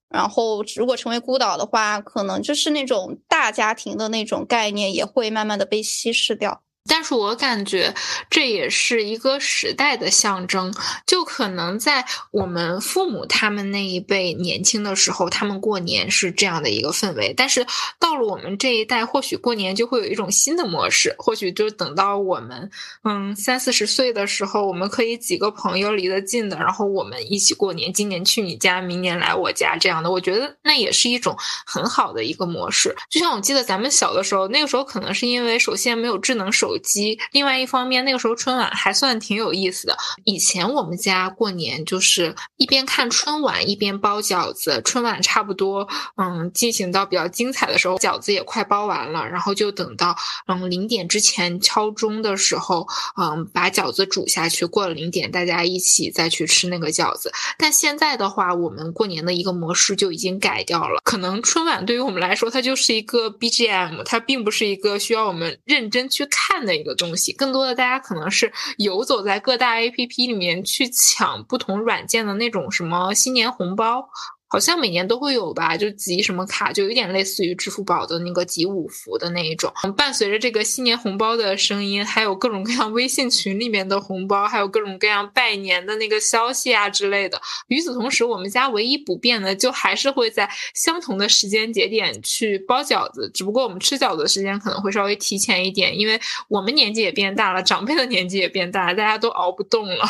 [0.10, 6.64] 然后，如果成为孤岛的话，可能就是那种大家庭的那种概念也会慢慢的被稀释掉。
[6.88, 7.94] 但是我感觉
[8.30, 10.74] 这也是一个时代的象征，
[11.06, 17.34] 就可能在我们父母他们那一辈年轻的时候，他们过年是这样的一个氛围。
[17.36, 17.66] 但是
[18.00, 21.14] 到了我们这一代，或许过年就会有一种新的模式。
[21.18, 22.70] 或许就等到我们
[23.04, 30.10] 嗯三四十岁的时候，我们可以几个朋友离得近的，然后我们一起过年，今年去你家，明年来我家这样的。
[30.10, 32.96] 我觉得那也是一种很好的一个模式。
[33.10, 36.77] 就像我记得咱们小的时候，那个时候可能是因为首先没有智能手。
[36.80, 39.98] 机，另外一方面，那个时候春晚还算挺有意思的。
[40.24, 45.88] 以前我们家过年就是一边看春晚一边包饺子，春晚差不多
[46.18, 50.16] 嗯进行到比较精彩的时候，饺子也快包完了，然后就等到
[50.48, 52.88] 嗯零点之前敲钟的时候，
[53.20, 57.32] 嗯把饺子煮下去，过了零点大家一起再去吃那个饺子。
[57.58, 66.58] 但现在的话，我们过年的一个模式就已经改掉了，可能春晚对于我们来说，它就是一个 BGM，它并不是一个需要我们认真去看。
[66.68, 74.08] 的一个东西，更多的大家可能是游走在各大 APP 里面去抢不同软件的那种什么新年红包。
[74.50, 79.72] 好像每年都会有吧，就集什么卡，就有点类似于支付宝的那个集五福的那一种。
[79.96, 87.42] 伴随着这个新年红包的声音，还有各种各样微信群里面的红包，还有各种各样拜年的那个消息啊之类的。
[87.68, 100.06] 与此同时，我们家唯一不变的，就还是会在相同的时间节点去包饺子，只不过我们吃饺子的时间可能会稍微提前一点，因为我们年纪也变大了，长辈的年纪也变大，大家都熬不动了。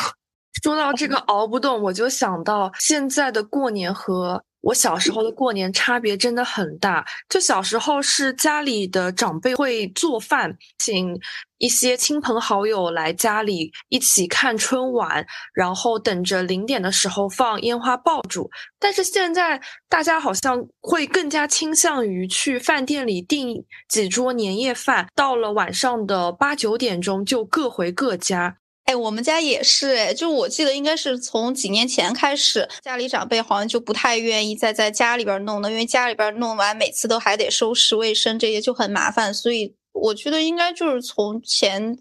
[0.62, 7.04] 说到这个熬不动，我就想到现在的过年和我小时候的过年差别真的很大。
[7.28, 11.16] 就小时候是家里的长辈会做饭，请
[11.58, 18.50] 一些亲朋好友来家里一起看春晚，然后等着零点的时候放烟花爆竹。
[18.80, 28.56] 但是现在大家好像会更加倾向于去饭店里订几桌年夜饭，到了晚上的八九点钟就各回各家。
[28.88, 39.32] 哎，我们家也是哎，就我记得应该是从几年前开始，家里长辈好像就不太愿意再在家里边弄了，因为家里边弄完每次都还得收拾卫生，这些就很麻烦。
[39.34, 41.98] 所以我觉得应该就是从前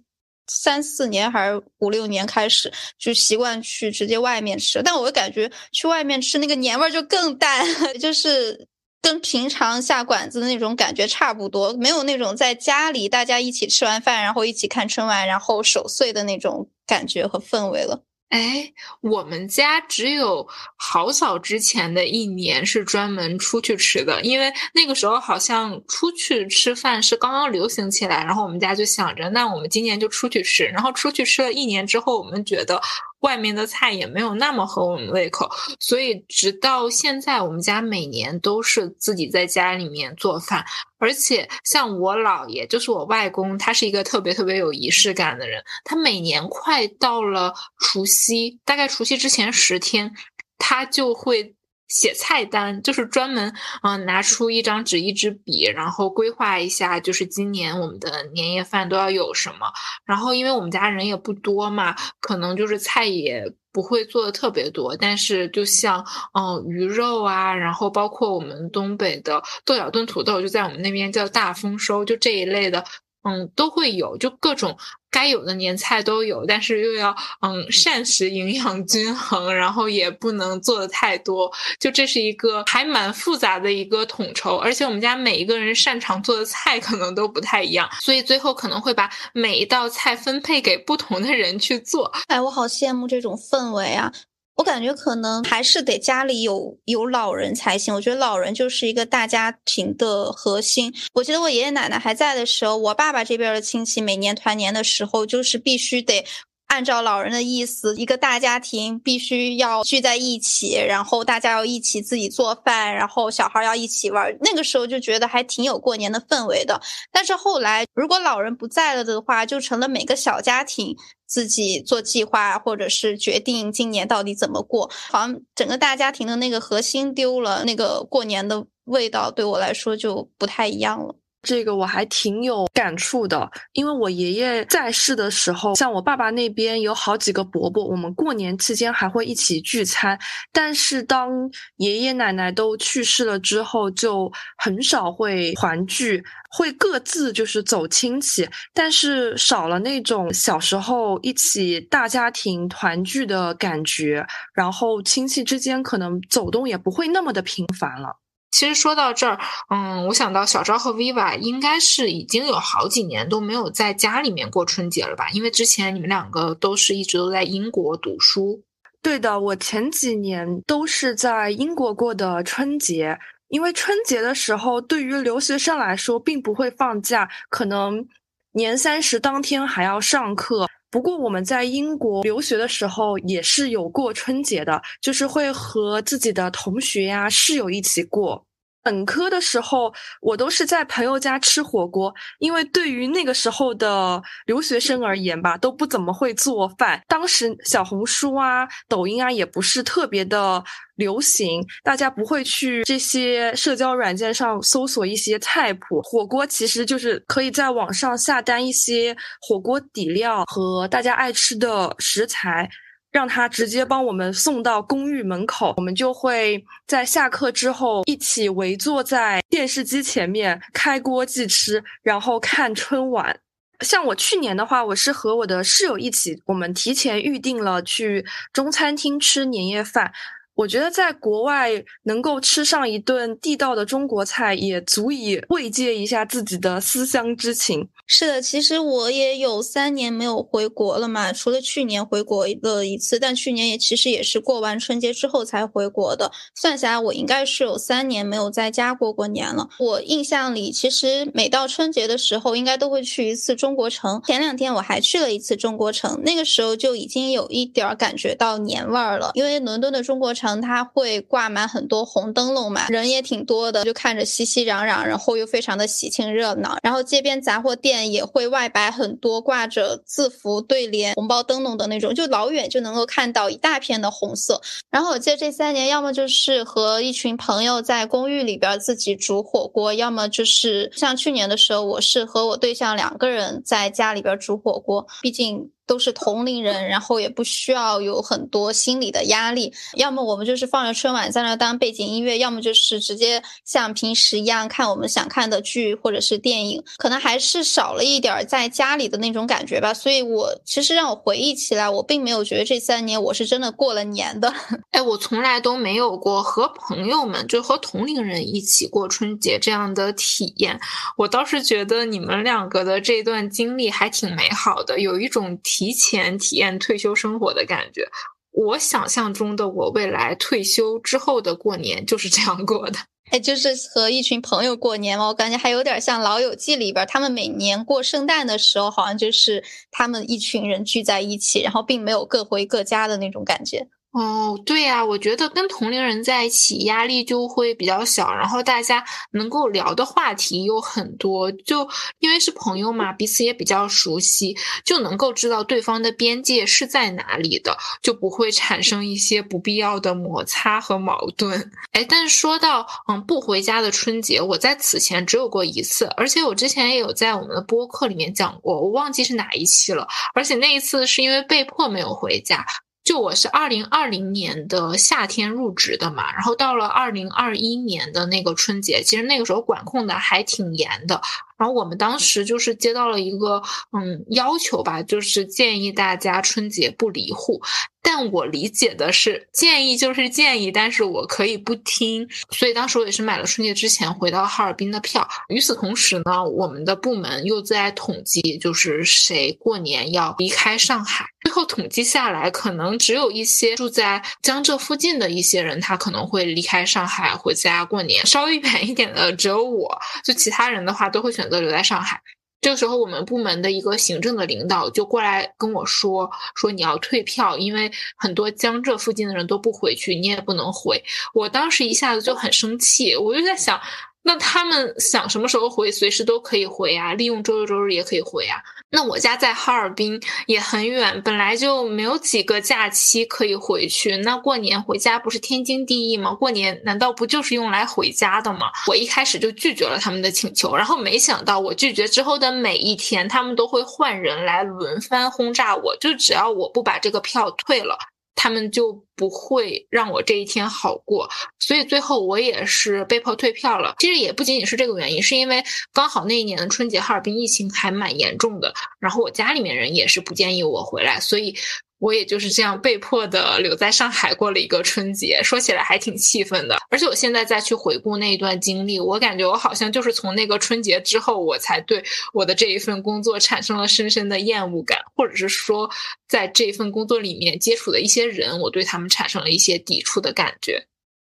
[0.48, 4.82] 三四年还是五六年开始，就习惯去直接外面吃。
[4.82, 7.66] 但我感觉去外面吃那个年味儿就更淡，
[8.00, 8.66] 就是。
[9.08, 18.04] 跟平常下馆子的那种感觉差不多，没有那种在家里大家一起吃完饭，然后一起看春晚，然后守岁的那种感觉和氛围了。
[18.28, 30.66] 哎，我们家只有好早之前的一年是专门出去吃的，因为那个时候好像出去吃饭是刚刚流行起来，然后我们家就想着，那我们今年就出去吃。
[30.66, 32.82] 然后出去吃了一年之后，我们觉得。
[33.22, 35.50] 外面的菜也没有那么合我们胃口，
[35.80, 40.64] 所以直到现在，我们家每年都是自己在家里面做饭。
[41.00, 45.64] 而且像我姥爷，就是我外公，他是一个特别特别有仪式感的人。
[45.84, 50.14] 他每年快到了除夕，大概除夕之前十天，
[50.58, 51.57] 他就会。
[51.88, 59.72] 写菜单就是专门，嗯，拿出一张纸、一支笔，然后规划一下，就是今年我们的年夜饭都要有什么。
[60.06, 64.96] 然后，因为我们家人也不多嘛，可能就是菜也不会做的特别多。
[64.98, 72.84] 但是，就像嗯鱼肉啊，然后包括我们东北的豆角炖土豆，就在我们那边叫大丰收，就这一类的。
[73.24, 74.78] 嗯，都会有，就各种
[75.10, 92.12] 该有的年菜都有，但是又要嗯膳食营养均衡，然后也不能做的太多，就这是一个还蛮复杂的一个统筹，而且我们家每一个人擅长做的菜可能都不太一样，所以最后可能会把每一道菜分配给不同的人去做。
[92.28, 94.12] 哎，我好羡慕这种氛围啊！
[94.58, 97.94] 我感觉可能还是得家里有有老人才行。
[97.94, 100.94] 我觉得老人就是一个大家庭的核心。
[101.14, 106.26] 我记得我爷爷奶奶还在的时候，我爸爸这边的亲戚每年团年的时候，就是必须得。
[106.68, 114.38] 按照老人的意思，一个大家庭必须要聚在一起，然后大家要一起自己做饭，然后小孩要一起玩。
[114.42, 116.82] 那个时候就觉得还挺有过年的氛围的。
[117.10, 120.94] 但是后来，如果老人不在了的话，就成了每个小家庭
[121.28, 124.90] 自己做计划，或者是决定今年到底怎么过。
[125.10, 131.16] 好像整个大家庭的那个核心丢了，那个过年的味道对我来说就不太一样了。
[131.44, 140.20] 这个我还挺有感触的，因为我爷爷在世的时候，像我爸爸那边有好几个伯伯，我们过年期间还会一起聚餐。
[140.52, 158.18] 但是当爷爷奶奶都去世了之后，就很少会团聚，会各自就是走亲戚，但是少了那种小时候一起大家庭团聚的感觉，然后亲戚之间可能走动也不会那么的频繁了。
[158.50, 159.38] 其实说到这儿，
[159.70, 165.30] 嗯，我想到小昭和 Viva 应该是已经有好几年都没有在家里面过春节了吧？
[165.32, 168.64] 因为之前你们两个都是一直都在英国读书。
[169.04, 173.20] 对的，我前几年都是在英国过的春节，
[173.50, 178.06] 因为春节的时候对于留学生来说并不会放假，可能
[178.54, 180.68] 年三十当天还要上课。
[180.90, 188.46] 不过我们在英国留学的时候也是有过春节的，就是会和自己的同学呀、室友一起过。
[188.84, 197.04] 本科的时候，我都是在朋友家吃火锅，因为对于那个时候的留学生而言吧，都不怎么会做饭。
[197.06, 200.64] 当时小红书啊、抖音啊也不是特别的
[200.98, 206.02] 流行，大家不会去这些社交软件上搜索一些菜谱。
[206.04, 212.70] 火锅其实就是可以在网上下单一些火锅底料和大家爱吃的食材。
[213.10, 223.40] 让他直接帮我们送到公寓门口，我们就会在下课之后一起围坐在电视机前面开锅即吃，然后看春晚。
[223.80, 230.12] 像我去年的话，我是和我的室友一起，我们提前预定了去中餐厅吃年夜饭。
[230.58, 231.72] 我觉得在国外
[232.04, 237.88] 能够吃上一顿地道的中国菜，也足以慰藉一下自己的思乡之情。
[238.08, 246.32] 是的，其实我也有三年没有回国了嘛，除了去年回国了一次，但去年也其实也是过完春节之后才回国的。
[246.56, 249.68] 算下来，我应该是有三年没有在家过过年了。
[249.78, 254.20] 我印象里，其实每到春节的时候，应该都会去一次中国城。
[254.26, 260.47] 前两天我还去了一次中国城，那个时候就已经有一点感觉到年味儿了，因为伦敦的中国城。
[260.62, 266.78] 它会挂满很多红灯笼嘛，人也挺多的，就看着熙熙攘攘，然后又非常的喜庆热闹。
[266.84, 274.62] 然后街边杂货店也会外摆很多挂着字符对联、红包灯笼的那种，就老远就能够看到一大片的红色。
[274.92, 285.72] 然后我记得这三年，要么就是和一群朋友在公寓里边自己煮火锅，要么就是像去年的时候，我是和我对象两个人在家里边煮火锅，毕竟。
[285.88, 289.74] 都是同龄人，然后也不需要有很多心理的压力。
[289.96, 296.84] 要么我们就是放着春晚在那当背景音乐，要么就是直接像平时一样看我们想看的剧或者是电影。
[296.98, 299.94] 可能还是少了一点在家里的那种感觉吧。
[299.94, 304.54] 所以我其实让我回忆起来，我并没有觉得这三年我是真的过了年的。
[304.92, 310.78] 哎，我从来都没有过和朋友们，就和同龄人一起过春节这样的体验。
[311.16, 315.58] 我倒是觉得你们两个的这段经历还挺美好的，有一种。
[315.78, 318.10] 提前体验退休生活的感觉，
[318.52, 322.98] 我想象中的我未来退休之后的过年就是这样过的。
[323.30, 333.88] 哎，就是和一群朋友过年嘛，我感觉还有点像《老友记》里边，他们每年过圣诞的时候，好像就是他们一群人聚在一起，然后并没有各回各家的那种感觉。
[334.20, 341.88] 哦，对呀，我觉得跟同龄人在一起压力就会比较小，然后大家能够聊的话题有很多，就
[342.18, 351.72] 因为是朋友嘛，彼此也比较熟悉，就能够知道对方的边界是在哪里的，就不会产生一些不必要的摩擦和矛盾。
[351.92, 362.66] 哎，但是说到嗯不回家的春节，我在此前只有过一次，而且我之前也有在我们的播客里面讲过，我忘记是哪一期了，而且那一次是因为被迫没有回家。
[363.08, 371.22] 就我是二零二零年的夏天入职的嘛，然后到了二零二一年的那个春节，其实那个时候管控的还挺严的。
[371.58, 373.64] 然后我们当时就是接到了一个
[373.98, 377.62] 嗯要求吧，就是建议大家春节不离户。
[378.04, 382.28] 但我理解的是建议就是建议，但是我可以不听。
[382.52, 385.28] 所以当时我也是买了春节之前回到哈尔滨的票。
[385.48, 391.26] 与此同时呢，我们的部门又在统计，就是谁过年要离开上海。
[391.58, 398.24] 后统计下来，可能只有一些住在江浙附近的一些人，他可能会离开上海回家过年。
[398.28, 401.48] 稍微远一点的只有我，就其他人的话都会选。
[401.48, 402.22] 择留在上海，
[402.60, 406.30] 这个时候我们部门的一个行政的领导就过来跟我说
[406.60, 411.02] ：“说你要退票，因为很多江浙附近的人都不回去，你也不能回。”
[411.34, 413.80] 我当时一下子就很生气，我就在想。
[414.24, 418.60] 那他们想什么时候回，随时都可以回啊，利用周六周日也可以回啊。
[418.90, 424.16] 那我家在哈尔滨也很远，本来就没有几个假期可以回去。
[424.18, 426.34] 那过年回家不是天经地义吗？
[426.34, 428.72] 过年难道不就是用来回家的吗？
[428.88, 437.98] 我一开始就拒绝了他们的请求，然后没想到我拒绝之后的每一天，他们都会换人来轮番轰炸我，就只要我不把这个票退了。
[438.38, 441.28] 他们就不会让我这一天好过，
[441.60, 443.96] 所以最后我也是被迫退票了。
[443.98, 445.62] 其实也不仅仅是这个原因，是因为
[445.92, 451.56] 刚好那一年的春节哈尔滨疫情还蛮严重的，然后我家里面人也是不建议我回来，所以
[452.00, 456.78] 我也就是这样被迫的留在上海过了一个春节，说起来还挺气愤的。
[456.90, 465.90] 而且我现在再去回顾那一段经历，我感觉我好像就是从那个春节之后，我才对我的这一份工作产生了深深的厌恶感，或者是说，
[466.28, 470.88] 在这一份工作里面接触的一些人，我对他们产生了一些抵触的感觉。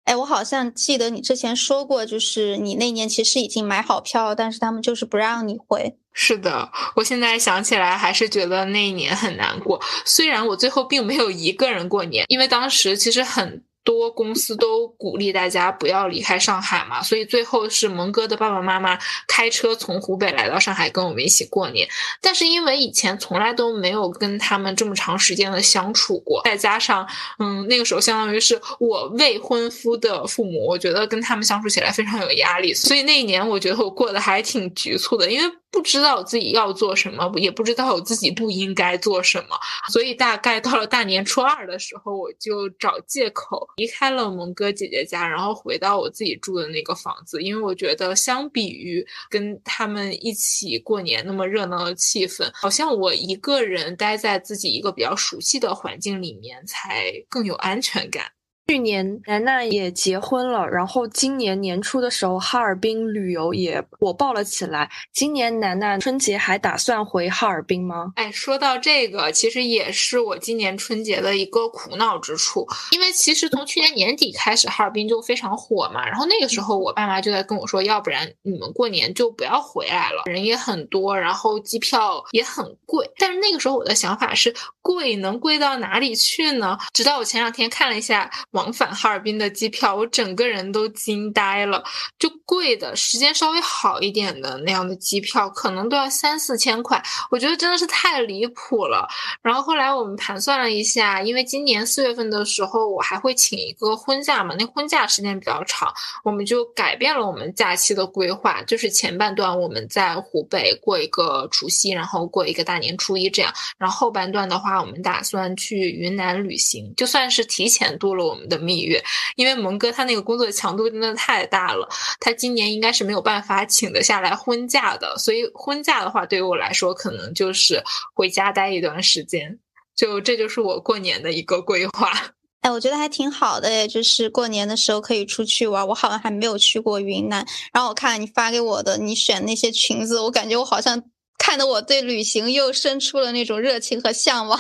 [0.06, 5.96] 哎，我好像记得你之前说过，就是你那年其实已经买好票，但是他们就是不让你回。
[6.16, 9.80] 是的，我现在想起来还是觉得那一年很难过。
[10.04, 13.64] 虽然我最后并没有一个人过年，因为当时其实很。
[13.86, 18.98] 多公司都鼓励大家不要离开上海嘛，所以最后是蒙哥的爸爸妈妈
[19.28, 21.88] 开车从湖北来到上海跟我们一起过年。
[22.20, 27.08] 但是因为以前从来都没有跟他们这么长时间的相处过，再加上
[27.38, 35.56] 嗯那个时候相当于是我未婚夫的父母，我觉得跟他们相处起来非常有压力，所以那一年我觉得我过得还挺局促的，因为。
[35.76, 39.60] 不知道自己要做什么，也不知道我自己不应该做什么，
[39.92, 58.32] 所以大概到了大年初二的时候，我就找借口离开了蒙哥姐姐家，然后回到我自己住的那个房子，因为我觉得相比于跟他们一起过年那么热闹的气氛，好像我一个人待在自己一个比较熟悉的环境里面才更有安全感。
[58.68, 64.90] 去年楠楠也结婚了，然后今年年初的时候，哈尔滨旅游也火爆了起来。
[65.14, 68.12] 今年楠楠春节还打算回哈尔滨吗？
[68.16, 76.04] 哎，说到这个，其实也是我今年春节的一个苦恼之处，因为其实从去年年底开始，哈尔滨就非常火嘛。
[76.04, 83.08] 然后那个时候，我爸妈就在跟我说，要不然你们过年就不要回来了，人也很多，然后机票也很贵。
[83.20, 84.52] 但是那个时候我的想法是，
[84.82, 86.76] 贵能贵到哪里去呢？
[86.92, 88.28] 直到我前两天看了一下。
[88.56, 91.84] 往返哈尔滨的机票，我整个人都惊呆了。
[92.18, 99.06] 就贵的时间稍微好一点的那样的机票，可能都要三四千块，我觉得真的是太离谱了。
[99.42, 105.94] 然后后来我们盘算了一下，因为今年四月份的时候我还会请一个婚假嘛，那婚假时间比较长，
[106.24, 118.45] 我们就改变了我们假期的规划，就是前半段我们在湖北过一个除夕，然后过一个大年初一这样，然后后半段的话，我们打算去云南旅行，就算是提前度了我们。
[118.46, 119.04] 的蜜月，
[119.36, 121.88] 因为蒙哥他那个工作强度真的太大了，
[122.20, 127.84] 他今年应该是没有办法请得下来婚假的，所以婚假的话，对于我来说可能就是
[128.14, 129.60] 回家待一段时间，
[129.96, 132.12] 就这就是我过年的一个规划。
[132.62, 135.88] 哎，我觉得还挺好的诶，就是过年的时候可以出去玩。
[135.88, 141.04] 我好像还没有去过云南，然后我看你发给我的，你选那些裙子，我感觉我好像
[141.38, 144.60] 看得我对旅行又生出了那种热情和向往。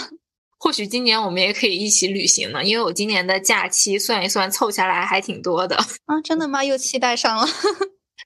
[0.65, 6.19] 或许今年我们也可以一起旅行呢，因为我今年的假期算一算凑下来还挺多的啊！
[6.23, 6.63] 真的吗？
[6.63, 7.45] 又期待上了。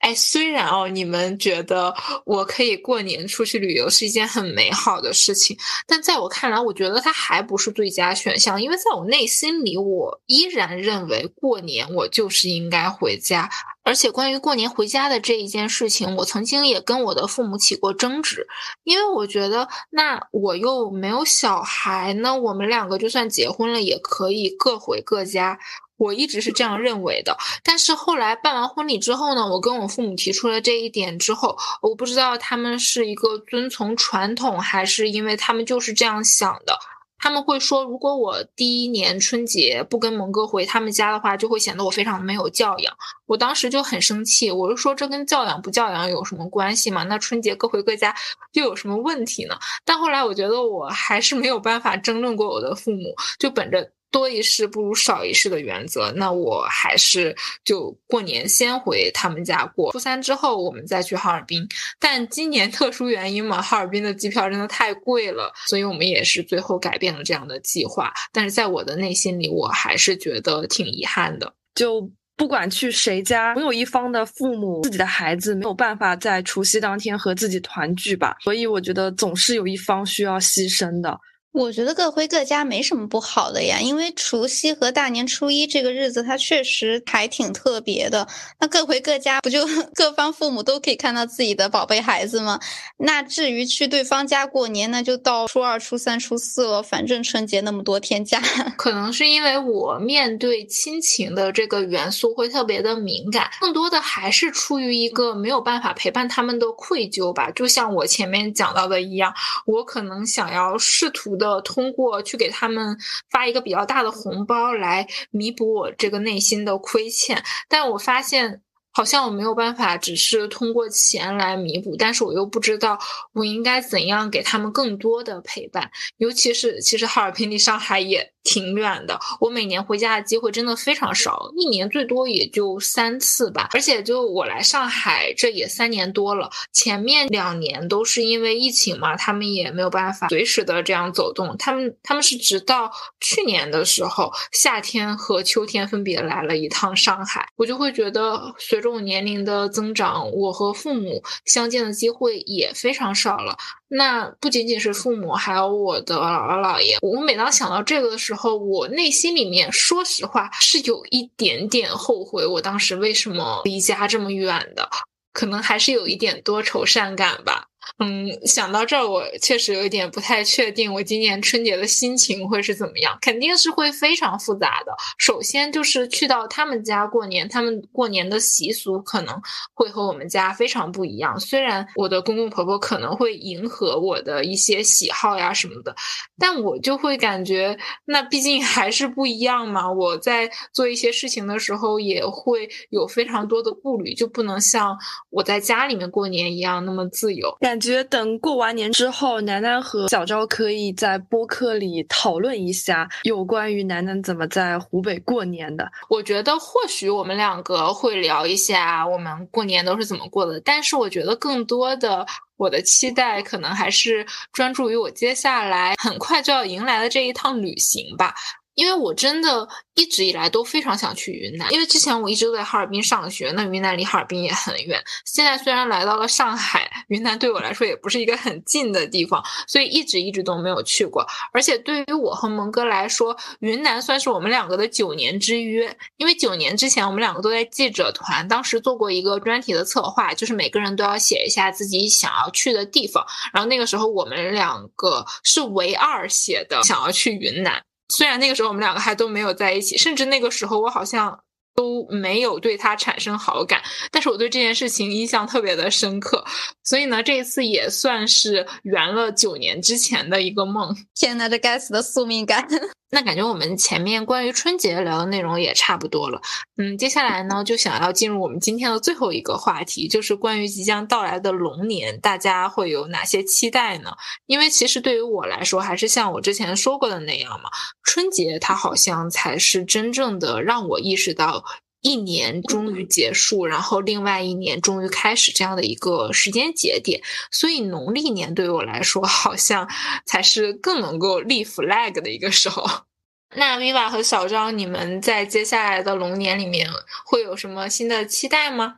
[0.00, 1.94] 哎，虽然哦，你们觉得
[2.24, 13.48] 我可以过年出去旅游是一件很美好的事情，但在我看来，我觉得它还不是最佳选项，因为在我内心里，我依然认为过年我就是应该回家。
[13.82, 18.46] 而且关于过年回家的这一件事情，我曾经也跟我的父母起过争执，
[18.84, 25.58] 因为我觉得那我又没有小孩，那我们两个就算结婚了，也可以各回各家。
[26.00, 36.78] 我一直是这样认为的，但是后来办完婚礼之后呢，我跟我父母提出了这一点之后，我不知道他们是一个遵从传统，还是因为他们就是这样想的。
[37.18, 42.96] 他们会说，如果我第一年春节不跟蒙哥回他们家的话，就会显得我非常没有教养。
[43.26, 47.02] 我当时就很生气，我就说这跟教养不教养有什么关系吗？
[47.02, 48.16] 那春节各回各家
[48.52, 49.54] 又有什么问题呢？
[49.84, 53.86] 但后来我觉得我还是没有办法争论过我的父母，就本着。
[54.10, 57.34] 多一事不如少一事的原则，那我还是
[57.64, 61.66] 就过年先回他们家过，初三之后我们再去哈尔滨。
[61.98, 68.12] 但今年特殊原因嘛，哈尔滨的机票真的太贵了，所以我们也是最后改变了这样的计划。
[68.32, 71.52] 但是在我的内心里，我还是觉得挺遗憾的。
[71.74, 81.16] 就不管去谁家，总有一方的父母自己的孩子没有办法在除夕当天和自己团聚吧，所以我觉得总是有一方需要牺牲的。
[81.52, 88.24] 我觉得各回各家没什么不好的呀，因为除夕和大年初一这个日子，它确实还挺特别的。
[88.60, 92.60] 那各回各家，不就 各方父母都可以看到自己的宝贝孩子吗？
[92.98, 96.80] 那至于去对方家过年，那就到初二、初三、初四了。
[96.80, 98.40] 反正春节那么多天假，
[98.78, 107.50] 可能是因为我面对亲情的这个元素会特别的敏感，更多的还是出于一个没有办法陪伴他们的愧疚吧。
[107.50, 109.34] 就像我前面讲到的一样，
[109.66, 111.39] 我可能想要试图。
[111.40, 112.96] 的通过去给他们
[113.30, 118.62] 发一个比较大的红包来弥补我这个内心的亏欠，但我发现
[118.92, 122.98] 好像我没有办法只是通过钱来弥补，但是我又不知道
[123.32, 128.32] 我应该怎样给他们更多的陪伴，尤其是其实哈尔滨离上海也。
[128.42, 133.68] 挺远的，我每年回家的机会真的非常少，一年最多也就三次吧。
[133.74, 141.54] 而且就我来上海，这也三年多了，前面两年都是因为疫情嘛，他们也没有办法随时的这样走动。
[141.58, 153.56] 他们他们是直到去年的时候，夏天和秋天分别来了一趟上海，我就会觉得随着我年龄的增长，我和父母相见的机会也非常少了。
[153.88, 156.98] 那不仅仅是父母，还有我的姥姥姥爷。
[157.02, 164.88] 我每当想到这个的时候，我内心里面说实话是有一点点后悔，我当时为什么离家这么远的，
[165.32, 167.69] 可能还是有一点多愁善感吧。
[167.98, 173.18] 嗯，想到这儿，我确实有一点不太确定，我今年春节的心情会是怎么样？
[173.20, 174.92] 肯定是会非常复杂的。
[175.18, 179.40] 首先就是去到他们家过年，他们过年的习俗可能
[179.74, 181.38] 会和我们家非常不一样。
[181.38, 185.94] 虽然我的公公婆婆可能会迎合我的一些喜好呀什么的，
[186.38, 189.90] 但我就会感觉，那毕竟还是不一样嘛。
[189.90, 194.96] 我在做一些事情的时候，也会有非常多的顾虑，就不能像
[195.30, 197.56] 我在家里面过年一样那么自由。
[197.70, 205.88] 感觉等过完年之后，楠楠和小昭可以在播客里讨论一下有关于楠楠怎么在湖北过年的。
[206.08, 218.34] 我觉得或许我们两个会聊一下我们过年都是怎么过的，但是我觉得更多的我的期待可能还是专注于我接下来很快就要迎来的这一趟旅行吧。
[218.80, 224.98] 因为我真的一直以来都非常想去云南，因为之前我一直都在哈尔滨上学，那云南离哈尔滨也很远。
[225.26, 231.26] 现在虽然来到了上海，云南对我来说也不是一个很近的地方，所以一直一直都没有去过。
[231.52, 243.22] 而且对于我和蒙哥来说，云南算是我们两个的九年之约，因为九年之前我们两个都在记者团，当时做过一个专题的策划，就是每个人都要写一下自己想要去的地方。
[243.52, 247.82] 然后那个时候我们两个是唯二写的想要去云南。
[248.10, 251.38] 虽然那个时候我们两个还都没有在一起，甚至那个时候我好像
[251.74, 253.80] 都没有对他产生好感，
[254.10, 256.44] 但是我对这件事情印象特别的深刻，
[256.84, 260.94] 所以呢，这一次也算是圆了九年之前的一个梦。
[261.14, 262.68] 天呐，这该死的宿命感！
[263.10, 266.40] 那感觉我们前面关于春节聊的内容也差不多了，
[266.76, 274.12] 嗯，接下来呢就想要进入我们今天的最后一个话题，就是关于即将到来的龙年，大家会有哪些期待呢？
[274.46, 277.68] 因为其实对于我来说，还是像我之前说过的那样嘛，
[278.04, 281.64] 春节它好像才是真正的让我意识到。
[282.02, 287.20] 一年终于结束，然后另外一年终于开始，这样的一个时间节点，
[287.50, 289.86] 所以农历年对我来说，好像
[290.24, 292.86] 才是更能够立 flag 的一个时候。
[293.54, 296.88] 那 Viva 和小张，你们在接下来的龙年里面
[297.26, 298.96] 会有什么新的期待吗？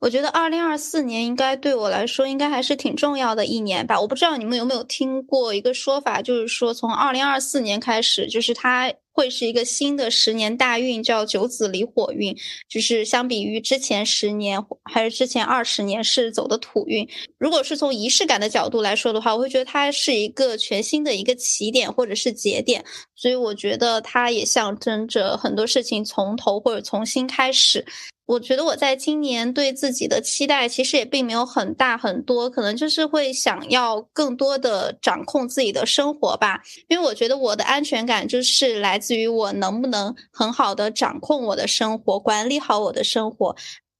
[0.00, 4.00] 我觉得二零二四年应该对我来说，应该还是挺重要的一年吧。
[4.00, 8.94] 我不知道你们有没有听过一个说法，就是说从二零二四年开始，就是它。
[9.18, 12.36] 会是一个新的十年大运，叫九子离火运，
[12.68, 17.08] 就是相比于之前十年还是之前二十年是走的土运。
[17.36, 22.84] 如果是从仪式感的角度来说的话，我会觉得它是一个全新的一个起点或者是节点，
[23.20, 27.84] 所以我觉得它也象征着很多事情从头或者重新开始。
[28.26, 36.60] 我觉得我在今年对自己的期待其实也并没有很大很多，可能就是会想要更多的掌控自己的生活吧。
[36.88, 43.56] 因为我觉得我的安全感就是来自于我能不能很好的掌控我的生活，管理好我的生活。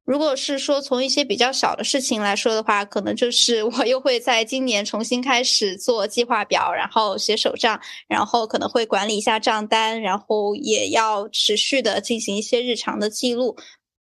[0.09, 7.79] 如果是说从一些比较小的事情来说的话，可能就是我又会在今年重新开始做计划表，然后写手账，
[8.09, 13.59] 然后可能会管理一下账单，然后也要持续的进行一些日常的记录。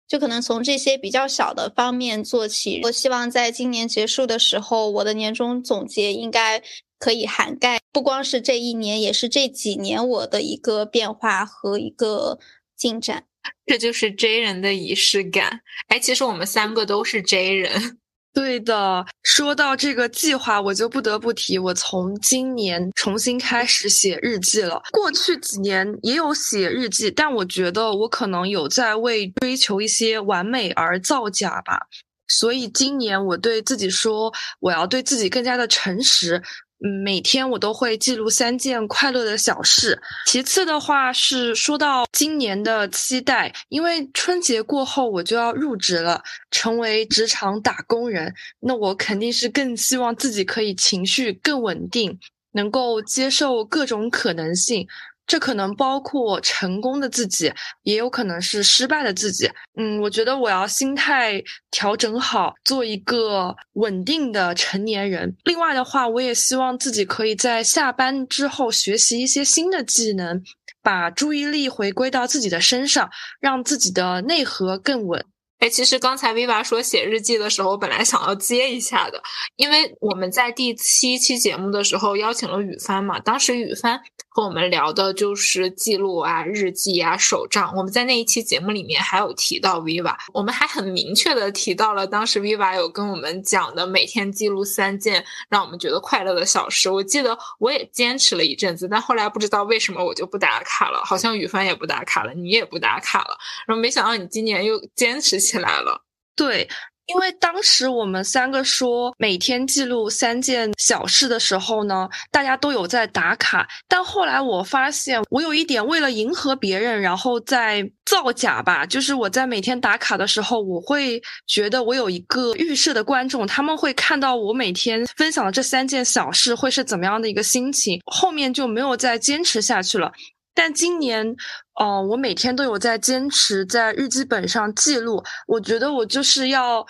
[0.08, 2.82] 就可能从这些比较小的方面做起。
[2.84, 6.62] 我希望在今年结束的时候，我的年终总结应该
[7.00, 12.38] 可以涵盖不光是这一年，也是这几年我的一个变化和一个
[12.78, 13.24] 进展。
[13.66, 15.62] 这就是 J 人的仪式感。
[15.88, 17.98] 哎，其实我们三个都是 J 人。
[18.36, 24.82] 对的，说到这个计划，我就不得不提，我从今年重新开始写日记了。
[24.92, 31.88] 过去几年也有写日记，但我觉得我可能有在为追求一些完美而造假吧。
[32.28, 36.44] 所以今年我对自己说，我要对自己更加的诚实。
[36.84, 40.02] 嗯，每天我都会记录三件快乐的小事。
[40.26, 46.22] 其次的话是说到今年的期待，因为春节过后我就要入职了，
[46.52, 48.34] 成为职场打工人。
[48.60, 52.20] 那我肯定是更希望自己可以情绪更稳定，
[52.52, 54.86] 能够接受各种可能性。
[55.28, 57.52] 这可能包括成功的自己，
[57.84, 59.50] 也有可能是失败的自己。
[59.78, 65.36] 嗯，我觉得我要心态调整好，做一个稳定的成年人。
[65.44, 70.44] 另外的话，我也希望自己可以在下班之后学习一些新的技能，
[70.84, 73.10] 把注意力回归到自己的身上，
[73.40, 75.26] 让自己的内核更稳。
[75.60, 79.24] 哎，其实刚才 Viva 说写日记的时候，本来想要接一下的，
[79.56, 84.00] 因为我们在第七期节目的时候邀请了雨帆嘛，当时雨帆
[84.36, 87.72] 和我们聊的就是记录啊、日记啊、手账。
[87.74, 96.90] 我们在那一期节目里面还有提到 Viva，我们还很明确的提到了当时 Viva 有跟我们讲的每天记录三件让我们觉得快乐的小事。
[96.90, 105.36] 我记得我也坚持了一阵子，但后来不知道为什么我就不打卡了，好像雨帆也不打卡了，你也不打卡了，然后没想到你今年又坚持。
[105.46, 106.02] 起来了，
[106.36, 106.68] 对，
[107.08, 130.12] 因为当时我们三个说每天记录三件小事的时候呢，大家都有在打卡，但后来我发现我有一点为了迎合别人，然后在造假吧，就是我在每天打卡的时候，我会觉得我有一个预设的观众，他们会看到我每天分享的这三件小事会是怎么样的一个心情，后面就没有再坚持下去了。
[130.56, 131.36] 但今年，
[131.76, 135.22] 哦，我每天都有在坚持在日记本上记录。
[135.46, 136.84] 我觉得我就是要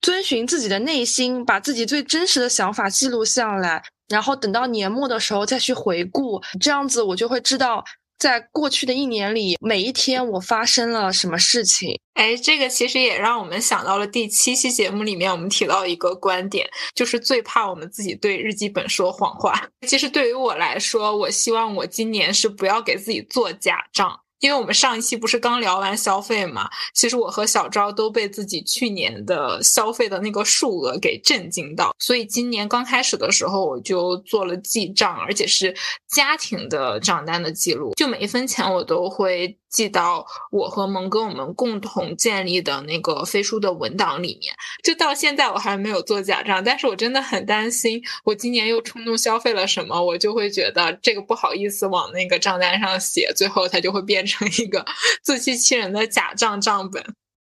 [0.00, 7.84] 遵循自己的内心，把自己最真实的想法记录下来，然后等到年末的时候再去回顾，这样子我就会知道。
[8.18, 11.98] 在过去的一年里，每一天我发生了什么事情？
[12.14, 19.66] 哎，这个其实也让我们想到了第七期节目里面我们提到一个观点，就是最怕我们自己对日记本说谎话。
[19.88, 24.20] 其实对于我来说，我希望我今年是不要给自己做假账。
[24.42, 35.74] 因为我们上一期不是刚聊完消费嘛，其实我和小昭都被自己去年的消费的那个数额给震惊到，所以今年刚开始的时候我就做了记账，而且是
[36.08, 39.56] 家庭的账单的记录，就每一分钱我都会。
[39.72, 44.54] 记到我和蒙哥我们共同建立的那个飞书的文档里面，
[44.84, 54.84] 就到现在我还没有做假账，但是我真的很担心，我今年又冲动消费了什么，我就会觉得这个不好意思往那个账单上写，最后它就会变成一个
[55.24, 57.02] 自欺欺人的假账账本，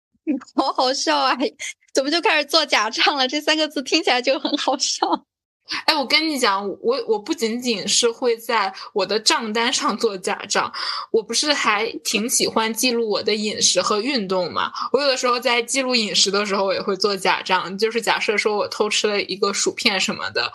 [0.57, 1.39] 好好笑啊！
[1.95, 3.29] 怎么就开始做假账了？
[3.29, 5.27] 这三个字听起来就很好笑。
[5.87, 10.73] 哎，我跟你讲，我我不仅仅是会在我的账单上做假账，
[11.11, 14.73] 我不是还挺喜欢记录我的饮食和运动嘛？
[14.93, 20.53] 我有的时候在记录饮食的时候，我也会做假账，就是假设说我偷吃了一个薯片什么的，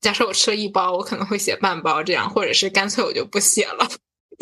[0.00, 3.88] 假设我吃了一包，我可能会写半包这样，或者是干脆我就不写了。